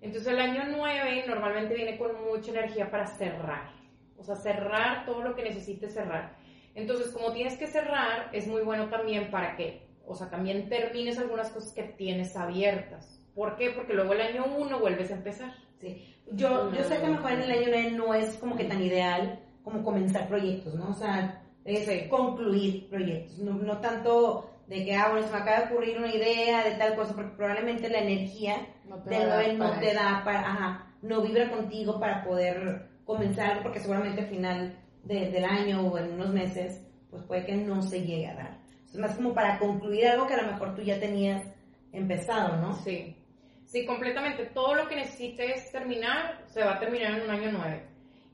[0.00, 3.70] Entonces el año 9 normalmente viene con mucha energía para cerrar.
[4.16, 6.36] O sea, cerrar todo lo que necesites cerrar.
[6.74, 11.18] Entonces, como tienes que cerrar, es muy bueno también para que, o sea, también termines
[11.18, 13.18] algunas cosas que tienes abiertas.
[13.34, 13.70] ¿Por qué?
[13.70, 15.52] Porque luego el año 1 vuelves a empezar.
[15.80, 16.04] Sí.
[16.32, 18.64] Yo, yo sé que a lo mejor en el año 9 no es como que
[18.64, 20.90] tan ideal como comenzar proyectos, ¿no?
[20.90, 22.08] O sea, es Sí.
[22.08, 26.14] concluir proyectos, no, no tanto de que, ah, bueno, se me acaba de ocurrir una
[26.14, 28.56] idea de tal cosa, porque probablemente la energía
[28.88, 32.22] No del va a dar 9 no te da para, ajá, no vibra contigo para
[32.24, 37.44] poder comenzar porque seguramente al final de- del año o en unos meses, pues puede
[37.46, 38.59] que no se llegue a dar.
[38.90, 41.42] Es más como para concluir algo que a lo mejor tú ya tenías
[41.92, 42.72] empezado, ¿no?
[42.74, 43.16] Sí,
[43.64, 44.46] sí, completamente.
[44.46, 47.86] Todo lo que necesites terminar se va a terminar en un año 9.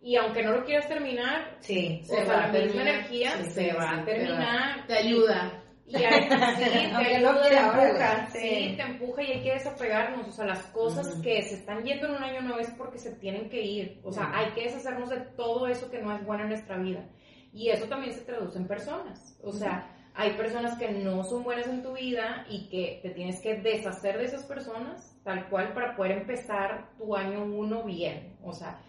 [0.03, 2.01] Y aunque no lo quieras terminar, Sí.
[2.05, 4.87] o Se va la misma energía Sí, se sí, va sí, a terminar.
[4.87, 5.63] Te ayuda.
[5.89, 6.29] Y hay, sí,
[6.99, 8.75] te ayuda, te empuja, Sí.
[8.77, 10.29] te empuja y hay que desapegarnos.
[10.29, 11.23] O sea, las cosas Ujú.
[11.23, 14.01] que se están yendo en un año no es porque se tienen que ir.
[14.05, 14.33] O sea, Ujú.
[14.37, 17.05] hay que deshacernos de todo eso que no es bueno en nuestra vida.
[17.53, 19.39] Y eso también se traduce en personas.
[19.43, 23.41] O sea, hay personas que no son buenas en tu vida y que te tienes
[23.41, 28.37] que deshacer de esas personas tal cual para poder empezar tu año uno bien.
[28.43, 28.81] O sea,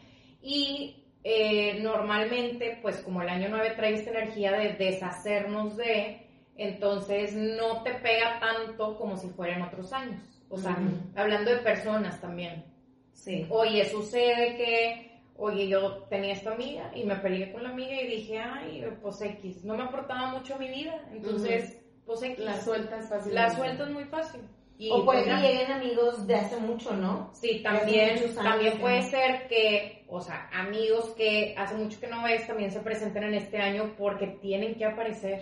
[0.42, 7.34] y eh, normalmente, pues como el año 9 trae esta energía de deshacernos de, entonces
[7.34, 10.22] no te pega tanto como si fuera en otros años.
[10.50, 10.78] O sea,
[11.16, 12.64] hablando de personas también.
[13.12, 13.46] Sí.
[13.50, 15.07] Oye, sucede que,
[15.38, 19.22] oye, yo tenía esta amiga y me peleé con la amiga y dije, ay, pues
[19.22, 22.40] X, no me aportaba mucho a mi vida, entonces, pues X.
[22.40, 23.34] La sueltas fácil.
[23.34, 24.42] La sueltas muy fácil.
[24.80, 27.32] Y O puede pues, que lleguen amigos de hace mucho, ¿no?
[27.34, 29.10] Sí, también, años también puede no.
[29.10, 33.34] ser que, o sea, amigos que hace mucho que no ves también se presenten en
[33.34, 35.42] este año porque tienen que aparecer.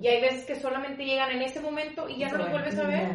[0.00, 2.86] Y hay veces que solamente llegan en ese momento y ya no los vuelves a
[2.86, 3.10] ver.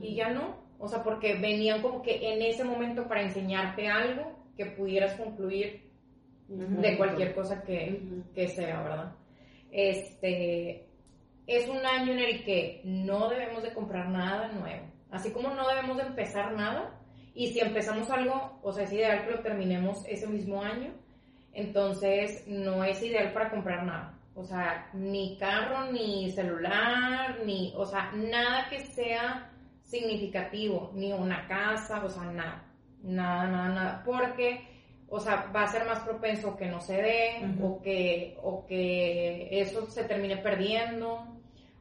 [0.00, 0.56] Y ya no.
[0.78, 5.90] O sea, porque venían como que en ese momento para enseñarte algo que pudieras concluir
[6.48, 8.02] de cualquier cosa que,
[8.34, 9.12] que sea, ¿verdad?
[9.70, 10.86] Este
[11.46, 15.66] es un año en el que no debemos de comprar nada nuevo, así como no
[15.68, 16.98] debemos de empezar nada,
[17.34, 20.92] y si empezamos algo, o sea, es ideal que lo terminemos ese mismo año,
[21.52, 27.86] entonces no es ideal para comprar nada, o sea, ni carro, ni celular, ni, o
[27.86, 29.50] sea, nada que sea
[29.82, 32.64] significativo, ni una casa, o sea, nada,
[33.02, 34.72] nada, nada, nada, porque
[35.14, 39.60] o sea, va a ser más propenso que no se dé o, que, o que
[39.60, 41.26] eso se termine perdiendo.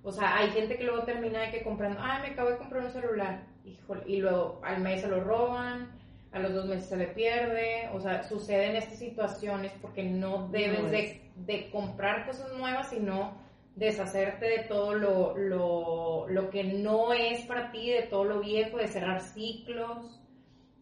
[0.03, 2.83] O sea, hay gente que luego termina de que comprando, ay, me acabo de comprar
[2.83, 5.97] un celular, híjole, y luego al mes se lo roban,
[6.33, 10.83] a los dos meses se le pierde, o sea, suceden estas situaciones porque no debes
[10.83, 13.37] No de, de comprar cosas nuevas, sino
[13.77, 18.75] deshacerte de todo lo, lo, lo que no es para ti, de todo lo viejo,
[18.77, 20.20] de cerrar ciclos,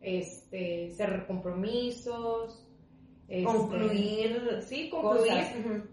[0.02, 2.66] este, cerrar compromisos,
[3.30, 5.84] este, Concluir sí, concluir,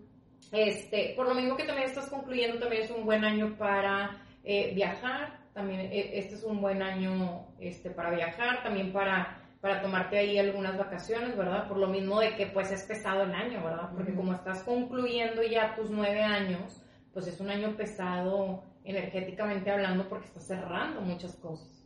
[0.53, 4.73] este, por lo mismo que también estás concluyendo, también es un buen año para eh,
[4.75, 10.19] viajar, también eh, este es un buen año este, para viajar, también para, para tomarte
[10.19, 11.69] ahí algunas vacaciones, ¿verdad?
[11.69, 13.91] Por lo mismo de que pues es pesado el año, ¿verdad?
[13.95, 16.83] Porque como estás concluyendo ya tus nueve años,
[17.13, 21.85] pues es un año pesado energéticamente hablando porque estás cerrando muchas cosas.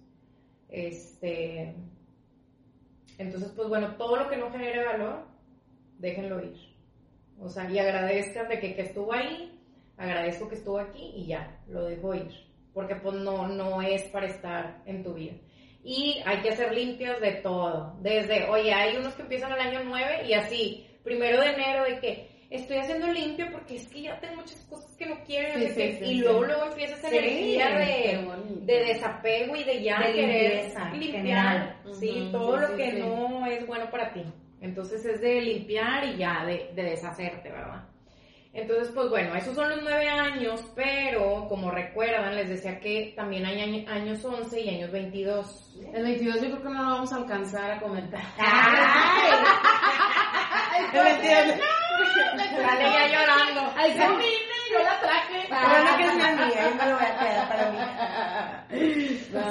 [0.68, 1.74] Este,
[3.20, 5.26] entonces, pues bueno, todo lo que no genere valor,
[5.98, 6.56] déjenlo ir.
[7.38, 9.60] O sea, y agradezcan de que, estuvo ahí,
[9.98, 12.30] agradezco que estuvo aquí y ya, lo dejo ir.
[12.72, 15.34] Porque pues no, no es para estar en tu vida.
[15.84, 17.94] Y hay que hacer limpias de todo.
[18.00, 22.00] Desde, oye, hay unos que empiezan el año 9 y así, primero de enero de
[22.00, 25.54] que estoy haciendo limpio porque es que ya tengo muchas cosas que no quiero.
[25.58, 28.18] Sí, sí, qué", sí, y luego, luego empieza esa energía de,
[28.66, 31.76] de desapego y de ya De querer limpieza, limpiar.
[31.86, 34.24] Ujú, todo lo que no es bueno para ti.
[34.60, 37.84] Entonces es de limpiar y ya, de, de deshacerte, ¿verdad?
[38.52, 43.46] Entonces, pues bueno, esos son los nueve años, pero como recuerdan, les decía que también
[43.46, 45.76] hay año- años 11 y años 22.
[45.94, 48.20] El 22 yo creo que no lo vamos a alcanzar a comentar.
[48.38, 49.30] ¡Ay!
[50.92, 51.60] El 22.
[52.62, 53.60] Sale ya llorando.
[54.18, 55.46] Linda, yo la traje.
[55.48, 57.78] Bueno, que es mi amiga, yo me lo voy a quedar para mí.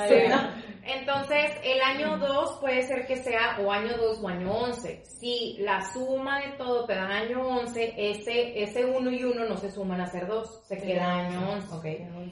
[0.07, 0.27] Sí.
[0.29, 0.69] no.
[0.91, 5.03] Entonces, el año 2 puede ser que sea o año 2 o año 11.
[5.05, 9.57] Si la suma de todo te da año 11, ese, ese 1 y 1 no
[9.57, 11.75] se suman a ser 2, se queda año 11.
[11.75, 11.85] Ok.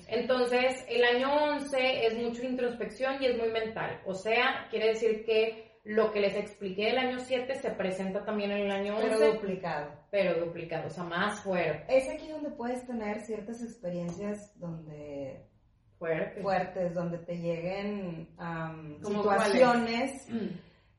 [0.07, 4.01] Entonces, el año 11 es mucho introspección y es muy mental.
[4.05, 8.51] O sea, quiere decir que lo que les expliqué del año 7 se presenta también
[8.51, 9.91] en el año 11, Pero duplicado.
[10.11, 11.97] pero duplicado, o sea, más fuerte.
[11.97, 15.45] Es aquí donde puedes tener ciertas experiencias donde
[15.97, 16.41] Fuerte.
[16.41, 18.29] fuertes, donde te lleguen
[19.01, 20.27] ¿Cómo situaciones.
[20.29, 20.47] Mm.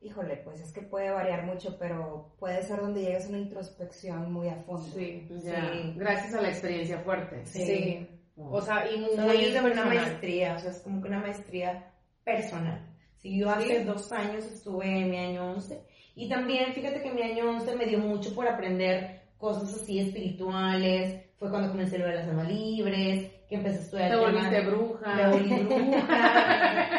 [0.00, 4.32] Híjole, pues es que puede variar mucho, pero puede ser donde llegues a una introspección
[4.32, 4.82] muy a fondo.
[4.94, 5.92] Sí, Ya, Sí.
[5.96, 7.44] gracias a la experiencia fuerte.
[7.46, 8.08] sí.
[8.36, 11.18] O sea, y muy, Son años de una maestría, o sea, es como que una
[11.18, 12.87] maestría personal.
[13.20, 13.84] Si yo hace Sí.
[13.84, 15.80] dos años estuve en mi año 11
[16.14, 21.24] y también fíjate que mi año 11 me dio mucho por aprender cosas así espirituales,
[21.38, 24.32] fue cuando comencé lo de las almas libres, que empecé a estudiar Te el tema
[24.32, 25.14] volviste de- bruja.
[25.14, 26.90] Me volví bruja.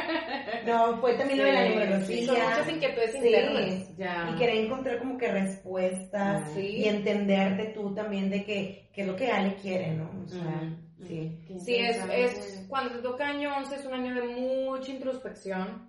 [0.66, 2.06] no, fue también lo de la Sí, numerología.
[2.18, 3.18] Sí, son muchas inquietudes Sí.
[3.18, 3.98] internas.
[3.98, 4.30] Ya.
[4.34, 6.62] Y querer encontrar como que respuestas Ah, sí.
[6.62, 10.10] y entenderte tú también de que, que es lo que Ale quiere, ¿no?
[10.26, 11.06] O sea, Mm.
[11.08, 11.40] sí.
[11.48, 15.89] Qué Sí, es, es cuando te toca año 11 es un año de mucha introspección,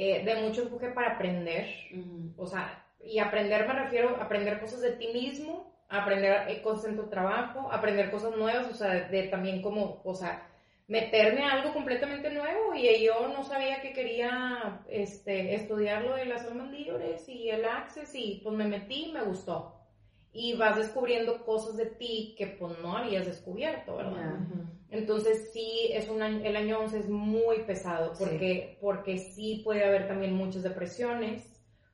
[0.00, 1.66] eh, de mucho empuje para aprender,
[2.36, 6.90] o sea, y aprender me refiero a aprender cosas de ti mismo, aprender eh, cosas
[6.90, 10.46] en tu trabajo, aprender cosas nuevas, o sea, de, de también como, o sea,
[10.86, 12.74] meterme a algo completamente nuevo.
[12.76, 17.64] Y yo no sabía que quería este, estudiar lo de las almas libres y el
[17.64, 19.74] access y pues me metí y me gustó.
[20.32, 24.38] Y vas descubriendo cosas de ti que pues no habías descubierto, ¿verdad?
[24.90, 29.84] Entonces sí, es un año, el año 11 es muy pesado porque, porque sí puede
[29.84, 31.44] haber también muchas depresiones.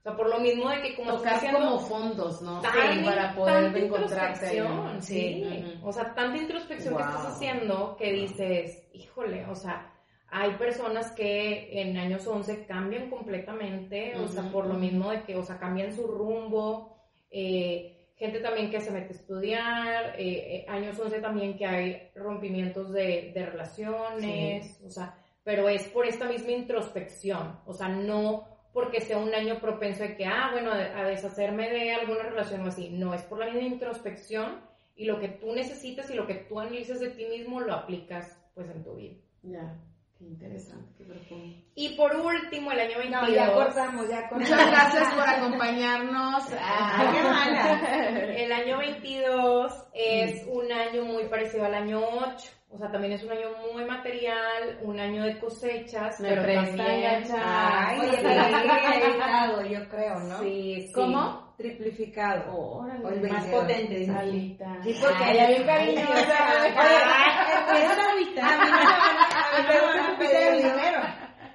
[0.01, 2.61] O sea, por lo mismo de que como Tocar estás haciendo como fondos, ¿no?
[2.61, 4.57] tan- Sí, para poder tanta encontrarte ahí.
[4.59, 5.78] introspección, sí.
[5.82, 9.90] O sea, tanta introspección que estás haciendo que dices, híjole, o sea,
[10.28, 15.36] hay personas que en años 11 cambian completamente, o sea, por lo mismo de que,
[15.36, 16.97] o sea, cambian su rumbo,
[17.30, 22.11] eh, gente también que se mete a estudiar, eh, eh, años 11 también que hay
[22.15, 28.55] rompimientos de, de relaciones, o sea, pero es por esta misma introspección, o sea, no
[28.75, 32.69] porque sea un año propenso de que, ah, bueno, a, deshacerme de alguna relación o
[32.69, 34.61] así, no, es por la misma introspección
[34.97, 38.37] y lo que tú necesitas y lo que tú analizas de ti mismo lo aplicas
[38.55, 39.15] pues en tu vida.
[39.43, 39.77] Ya.
[39.77, 39.93] Qué
[40.29, 41.05] interesante.
[41.77, 43.29] Y por último, el año 22.
[43.29, 44.49] No, ya cortamos, ya cortamos.
[44.51, 46.45] Muchas gracias por acompañarnos.
[46.47, 47.81] Qué mala.
[48.37, 52.51] El año 22 es un año muy parecido al año 8.
[52.70, 56.43] O sea, también es un año muy material, un año de cosechas, Me pero.
[57.45, 60.39] Ay, triplicado, yo creo, ¿no?
[60.41, 60.93] Sí, sí.
[60.93, 61.55] ¿Cómo?
[61.57, 62.53] Triplificado.
[62.53, 63.07] Órale.
[63.07, 64.05] Oye, Más potente.
[64.07, 64.11] Sí,
[65.01, 66.37] porque Ay, ella bien ay, cariñosa.
[66.51, 66.72] ay,
[67.68, 67.95] empieza
[69.59, 69.89] la mitad.
[69.99, 71.01] A mí no el dinero.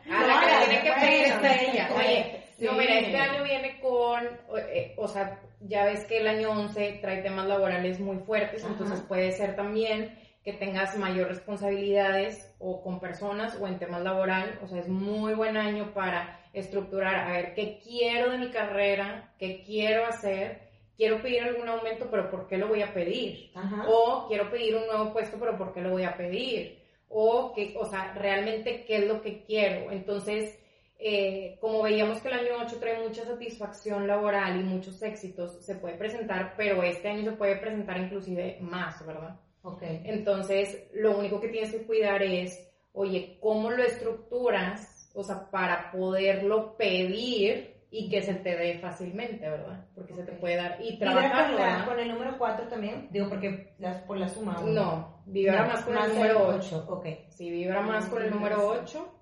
[0.06, 1.62] La que tiene que pedir es a bueno.
[1.62, 1.90] ella.
[1.96, 4.26] Oye, no, mira, este año viene con,
[4.58, 8.74] eh, o sea, ya ves que el año 11 trae temas laborales muy fuertes, Ajá.
[8.74, 14.58] entonces puede ser también que tengas mayor responsabilidades o con personas o en temas laboral,
[14.64, 19.34] o sea, es muy buen año para estructurar, a ver, ¿qué quiero de mi carrera?
[19.38, 20.70] ¿Qué quiero hacer?
[20.98, 23.52] Quiero pedir algún aumento, pero ¿por qué lo voy a pedir?
[23.56, 23.86] Ajá.
[23.88, 26.79] O quiero pedir un nuevo puesto, pero ¿por qué lo voy a pedir?
[27.10, 29.92] O, que, o sea, realmente qué es lo que quiero.
[29.92, 30.58] Entonces,
[31.02, 35.76] eh, como veíamos que el año 8 trae mucha satisfacción laboral y muchos éxitos, se
[35.76, 39.40] puede presentar, pero este año se puede presentar inclusive más, ¿verdad?
[39.62, 39.82] Ok.
[39.82, 45.10] Entonces, lo único que tienes que cuidar es, oye, ¿cómo lo estructuras?
[45.14, 49.86] O sea, para poderlo pedir y que se te dé fácilmente, ¿verdad?
[49.96, 50.78] Porque se te puede dar.
[50.80, 53.08] Y ¿Vibra trabajarlo, con, la- con el número 4 también?
[53.10, 54.60] Digo, porque las, por la suma.
[54.60, 56.58] ¿o No, vibra No, más con el número 8.
[56.58, 57.06] ocho, Ok.
[57.30, 59.14] Sí, vibra más Mm, con el número 8.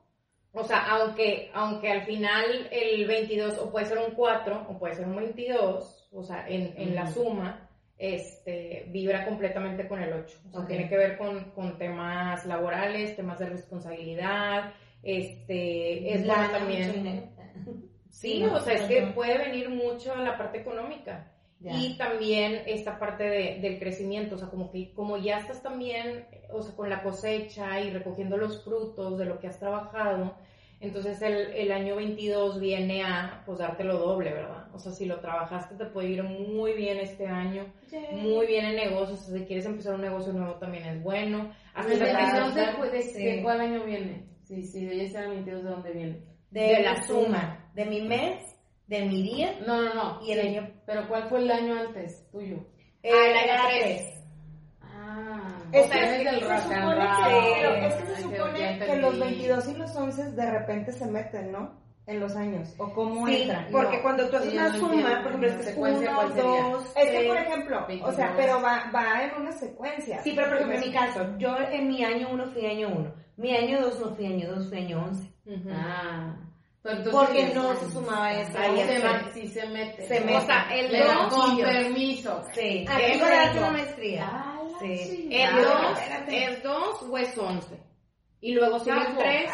[0.53, 4.95] O sea, aunque, aunque al final el 22 o puede ser un 4 o puede
[4.95, 7.11] ser un 22, o sea, en, en la Ujú.
[7.23, 10.37] suma, este, vibra completamente con el 8.
[10.47, 10.67] O sea, Ok.
[10.67, 14.71] tiene que ver con, con temas laborales, temas de responsabilidad,
[15.03, 17.31] este, es bueno también.
[18.09, 19.13] Sí, No, o sea, es que no.
[19.13, 21.31] puede venir mucho a la parte económica.
[21.59, 21.73] Ya.
[21.73, 26.25] Y también esta parte de- del crecimiento, o sea, como que como ya estás también,
[26.51, 30.35] o sea, con la cosecha y recogiendo los frutos de lo que has trabajado,
[30.79, 34.67] entonces el, el año 22 viene a, pues, darte lo doble, ¿verdad?
[34.75, 37.65] O sea, si lo trabajaste te puede ir muy bien este año,
[38.11, 41.51] muy bien en negocios, o sea, si quieres empezar un negocio nuevo también es bueno.
[41.73, 43.39] Hasta ¿El te 22 de, de- Sí.
[43.41, 44.27] cuál año viene?
[44.43, 46.36] Sí, sí, de el 22 de dónde viene.
[46.61, 48.55] De, de la la suma, de mi mes,
[48.87, 49.53] de mi día.
[49.65, 50.21] No, no, no.
[50.25, 52.57] Y el sí, año- Pero ¿cuál fue el año antes tuyo?
[53.03, 53.83] Ah, el año era tres.
[53.83, 54.13] tres.
[54.81, 58.79] Ah, Es o sea, que es del se supone que, pero es que se supone
[58.79, 59.19] que los entendí.
[59.19, 61.87] 22 y los 11 de repente se meten, ¿no?
[62.07, 62.73] en los años?
[62.77, 63.67] ¿O cómo Sí, entra?
[63.69, 64.01] porque No.
[64.03, 66.35] cuando tú haces una no suma, por ejemplo, es secuencia, uno,
[66.71, 68.15] dos, Es que, por ejemplo, o 22.
[68.15, 70.21] sea, pero va, va en una secuencia.
[70.23, 73.13] Sí, pero por ejemplo, en mi caso, yo en mi año uno fui año uno,
[73.35, 75.29] mi año dos no fui año dos, fui año once.
[75.47, 75.69] Ujú.
[75.69, 76.33] Ah.
[76.91, 78.57] Entonces- Porque no se sumaba eso.
[78.57, 80.07] Ahí se, va- sí se mete.
[80.07, 80.25] Se ¿no?
[80.27, 80.37] mete.
[80.37, 82.43] O sea, el Le dos, con permiso.
[82.53, 83.57] Sí, Ah, que darte rico.
[83.59, 84.29] una maestría.
[84.31, 85.27] Ah, Sí.
[85.31, 85.89] El chingada.
[85.89, 87.79] 2 es 2 o es 11.
[88.39, 89.17] Y luego sigue el Sapo.
[89.19, 89.51] 3,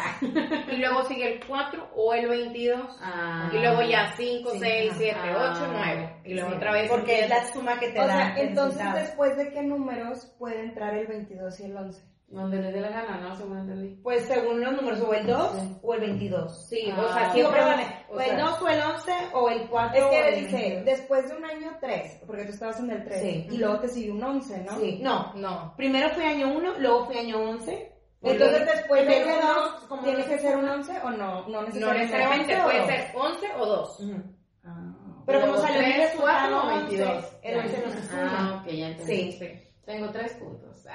[0.72, 2.98] y luego sigue el 4 o el 22.
[3.00, 3.48] Ah.
[3.50, 4.98] Y luego ya 5, Sí, 6, ajá.
[4.98, 5.52] 7, Ah.
[5.56, 6.16] 8, 9.
[6.26, 6.90] Y luego Sí, otra vez.
[6.90, 8.98] Porque es la suma que te O da sea, entonces resultado.
[9.06, 12.02] después de qué números puede entrar el 22 y el 11?
[12.26, 13.36] Donde le dé la gana, ¿no?
[13.36, 14.00] Según entendí.
[14.02, 15.76] Pues según los números, o el 2 Sí.
[15.82, 16.68] o el 22.
[16.68, 17.00] Sí, Ah.
[17.00, 17.60] o sea, Digo, siempre.
[17.60, 20.28] perdón, o o el sea, 2 o el 11 o el 4 Es o que
[20.28, 20.84] el dice, 22.
[20.84, 23.46] después de un año 3, porque tú estabas en el 3, Sí.
[23.50, 24.78] y luego te sigue un 11, ¿no?
[24.80, 25.32] Sí, no.
[25.34, 25.74] No.
[25.76, 27.92] Primero fui año 1, luego fui año 11.
[28.22, 30.74] Entonces después de vez de uno, dos, como ¿tiene no que se ser un suma.
[30.76, 31.42] 11 o no?
[31.42, 32.14] No No necesariamente.
[32.14, 34.00] necesariamente 11 o puede ser 11 o 2.
[34.00, 34.22] Ujú.
[34.64, 34.94] Ah.
[35.26, 37.24] Pero como salió cuatro resultado o 11, 22.
[37.42, 38.36] el 11 no se suma.
[38.38, 39.32] Ah, ok, ya entendí.
[39.32, 39.60] Sí.
[39.84, 40.73] Tengo tres puntos.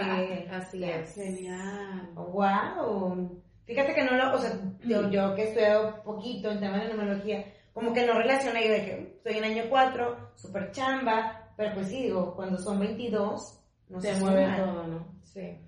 [0.00, 0.46] Sí.
[0.50, 1.14] Así es.
[1.14, 2.10] Genial.
[2.14, 3.42] Wow.
[3.64, 6.92] Fíjate que no lo, o sea, yo, yo que he estudiado poquito en temas de
[6.92, 11.88] numerología, como que no relacioné de que estoy en año 4, super chamba, pero pues
[11.88, 15.06] sí, digo, cuando son 22, no Se mueve todo, ¿no?
[15.22, 15.58] Sí.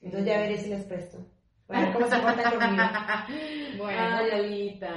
[0.00, 1.18] Entonces ya veré si les presto.
[1.66, 2.84] Cómo se conmigo.
[3.76, 4.00] Bueno.
[4.00, 4.90] Ay, Alita.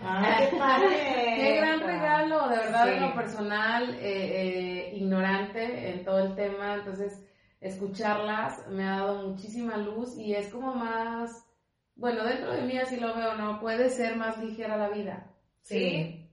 [0.00, 1.34] ¡Ay, qué padre!
[1.36, 2.90] Qué gran regalo, de verdad, Sí.
[2.94, 7.22] en lo personal, eh, eh, ignorante en todo el tema, entonces
[7.60, 11.46] escucharlas me ha dado muchísima luz y es como más,
[11.94, 13.60] bueno, dentro de mí así lo veo, ¿no?
[13.60, 15.26] Puede ser más ligera la vida.
[15.62, 16.28] Sí.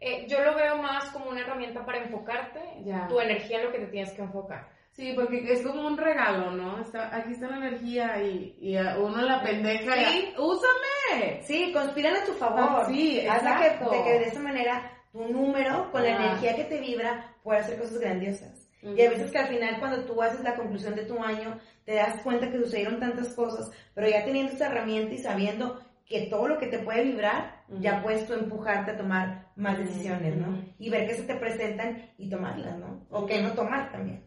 [0.00, 3.06] Eh, yo lo veo más como una herramienta para enfocarte, Ya.
[3.08, 4.68] tu energía en lo que te tienes que enfocar.
[4.92, 6.80] Sí, porque es como un regalo, ¿no?
[6.80, 10.34] Está, aquí está la energía y, y a uno la pendeja y Sí.
[10.36, 11.42] ¡úsame!
[11.42, 12.60] Sí, conspiran a tu favor.
[12.60, 16.64] Ah, sí, Hazla que, de que de esa manera tu número, con la energía que
[16.64, 18.68] te vibra, puede hacer cosas grandiosas.
[18.82, 21.94] Y a veces que al final cuando tú haces la conclusión de tu año, te
[21.94, 26.48] das cuenta que sucedieron tantas cosas, pero ya teniendo esa herramienta y sabiendo que todo
[26.48, 30.64] lo que te puede vibrar, ya puedes tú empujarte a tomar más decisiones, ¿no?
[30.78, 33.06] Y ver que se te presentan y tomarlas, ¿no?
[33.10, 34.24] O que no tomar también.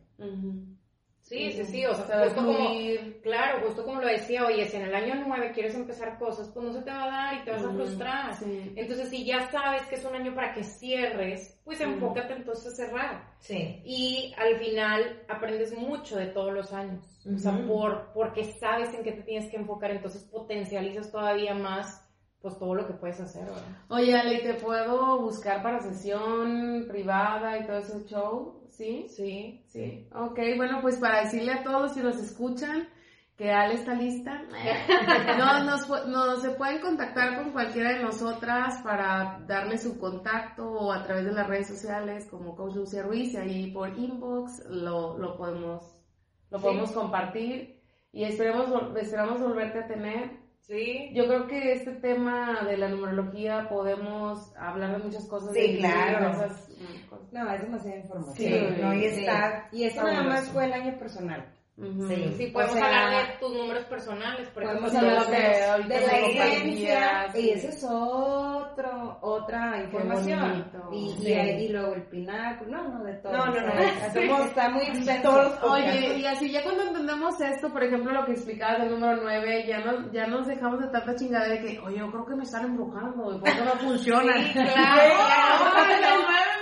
[1.24, 2.70] Sí, sí, sí, o sea, justo como,
[3.22, 6.66] claro, justo como lo decía, oye, si en el año 9 quieres empezar cosas, pues
[6.66, 8.36] no se te va a dar y te vas a frustrar.
[8.36, 8.74] sí.
[8.76, 12.76] Entonces, si ya sabes que es un año para que cierres, pues enfócate entonces a
[12.76, 13.24] cerrar.
[13.40, 13.82] Sí.
[13.86, 17.22] Y al final aprendes mucho de todos los años.
[17.34, 22.03] O sea, por, porque sabes en qué te tienes que enfocar, entonces potencializas todavía más
[22.44, 23.64] pues todo lo que puedes hacer, ¿verdad?
[23.88, 28.68] Oye, Ale, ¿te puedo buscar para sesión privada y todo ese show?
[28.70, 29.08] ¿Sí?
[29.08, 29.64] Sí.
[29.68, 30.10] Sí.
[30.14, 32.90] Ok, bueno, pues para decirle a todos los que nos escuchan
[33.38, 34.42] que Ale está lista.
[35.40, 40.92] No, nos, nos se pueden contactar con cualquiera de nosotras para darle su contacto o
[40.92, 45.18] a través de las redes sociales como Coach Lucia Ruiz y ahí por inbox lo,
[45.18, 45.82] lo podemos
[46.52, 46.64] lo Sí.
[46.66, 47.82] podemos compartir
[48.12, 48.68] y esperemos
[48.98, 51.12] esperamos volverte a tener Sí.
[51.14, 55.54] yo creo que este tema de la numerología podemos hablar de muchas cosas.
[55.54, 56.32] Sí, de claro.
[56.32, 56.70] cosas.
[57.34, 58.36] No, es demasiada información.
[58.36, 59.20] Sí, no, y Sí.
[59.26, 61.46] está Y esto nada más fue el año personal.
[61.76, 62.36] Sí.
[62.38, 64.88] Sí, podemos O sea, hablar de tus números personales, por ejemplo.
[64.90, 70.72] Podemos hablar de, la compartías, y ese es otro, otra información.
[70.92, 71.34] Y, y, Sí.
[71.34, 73.32] y luego el pináculo, no, no, de todo.
[73.34, 73.72] No, no, no,
[74.06, 75.30] hacemos está muy extenso.
[75.30, 78.92] todos los Oye, y así ya cuando entendemos esto, por ejemplo, lo que explicabas del
[78.92, 82.26] número 9, ya nos, ya nos dejamos de tanta chingada de que, oye, yo creo
[82.26, 84.38] que me están embrujando, y por eso no funciona.
[84.38, 86.53] Sí, claro, ¡Ay, claro.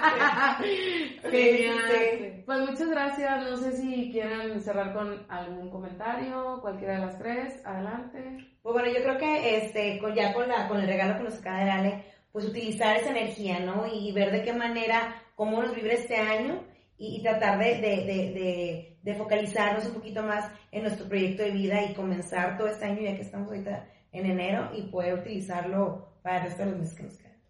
[0.00, 1.20] Rey!
[1.22, 1.78] Genial.
[1.90, 2.42] sí.
[2.46, 7.60] Pues muchas gracias, no sé si quieran cerrar con algún comentario, cualquiera de las tres,
[7.66, 8.38] adelante.
[8.62, 11.38] Pues bueno, yo creo que este, con, ya con, la, con el regalo que nos
[11.38, 13.86] acaba de darle, pues utilizar esa energía, ¿no?
[13.86, 16.64] Y ver de qué manera, cómo nos vibra este año
[16.96, 21.42] y, y tratar de, de, de, de, de focalizarnos un poquito más en nuestro proyecto
[21.42, 25.18] de vida y comenzar todo este año, ya que estamos ahorita en enero, y poder
[25.18, 27.42] utilizarlo para el resto de los meses que nos quedan.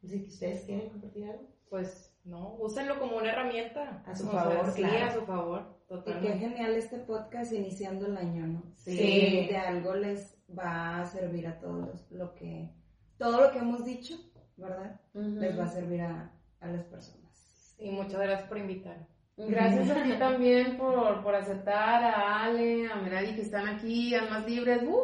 [0.00, 1.57] Sé si ustedes quieren compartir algo.
[1.70, 4.02] Pues no, úsenlo como una herramienta.
[4.06, 5.06] A su sea, favor, sí, claro.
[5.06, 6.38] a su favor, Y qué totalmente.
[6.38, 8.62] genial este podcast iniciando el año, ¿no?
[8.76, 9.46] Sí.
[9.48, 12.70] De algo les va a servir a todos lo que,
[13.18, 14.16] todo lo que hemos dicho,
[14.56, 15.00] ¿verdad?
[15.14, 17.74] Les va a servir a, a las personas.
[17.78, 19.06] Y muchas gracias por invitarme.
[19.36, 24.44] Gracias a ti también por, por aceptar a Ale, a Merari que están aquí, almas
[24.46, 24.82] libres.
[24.82, 24.96] ¡Uh!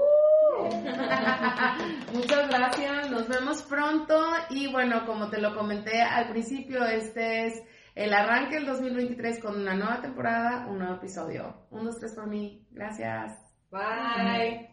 [2.12, 4.14] Muchas gracias, nos vemos pronto
[4.50, 7.62] y bueno, como te lo comenté al principio, este es
[7.94, 11.66] el arranque del 2023 con una nueva temporada, un nuevo episodio.
[11.70, 12.66] Un, dos, tres por mí.
[12.72, 13.38] Gracias.
[13.70, 14.70] Bye.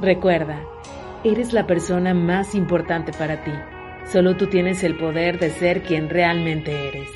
[0.00, 0.62] Recuerda,
[1.24, 3.52] eres la persona más importante para ti.
[4.06, 7.08] Solo tú tienes el poder de ser quien realmente eres.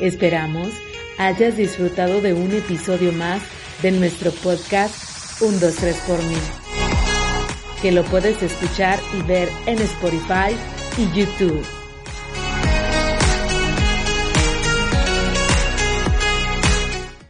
[0.00, 0.72] Esperamos
[1.20, 3.42] hayas disfrutado de un episodio más
[3.82, 6.36] de nuestro podcast 1, 2, 3 por mí,
[7.82, 10.56] que lo puedes escuchar y ver en Spotify
[10.96, 11.79] y YouTube.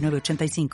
[0.00, 0.70] 906985.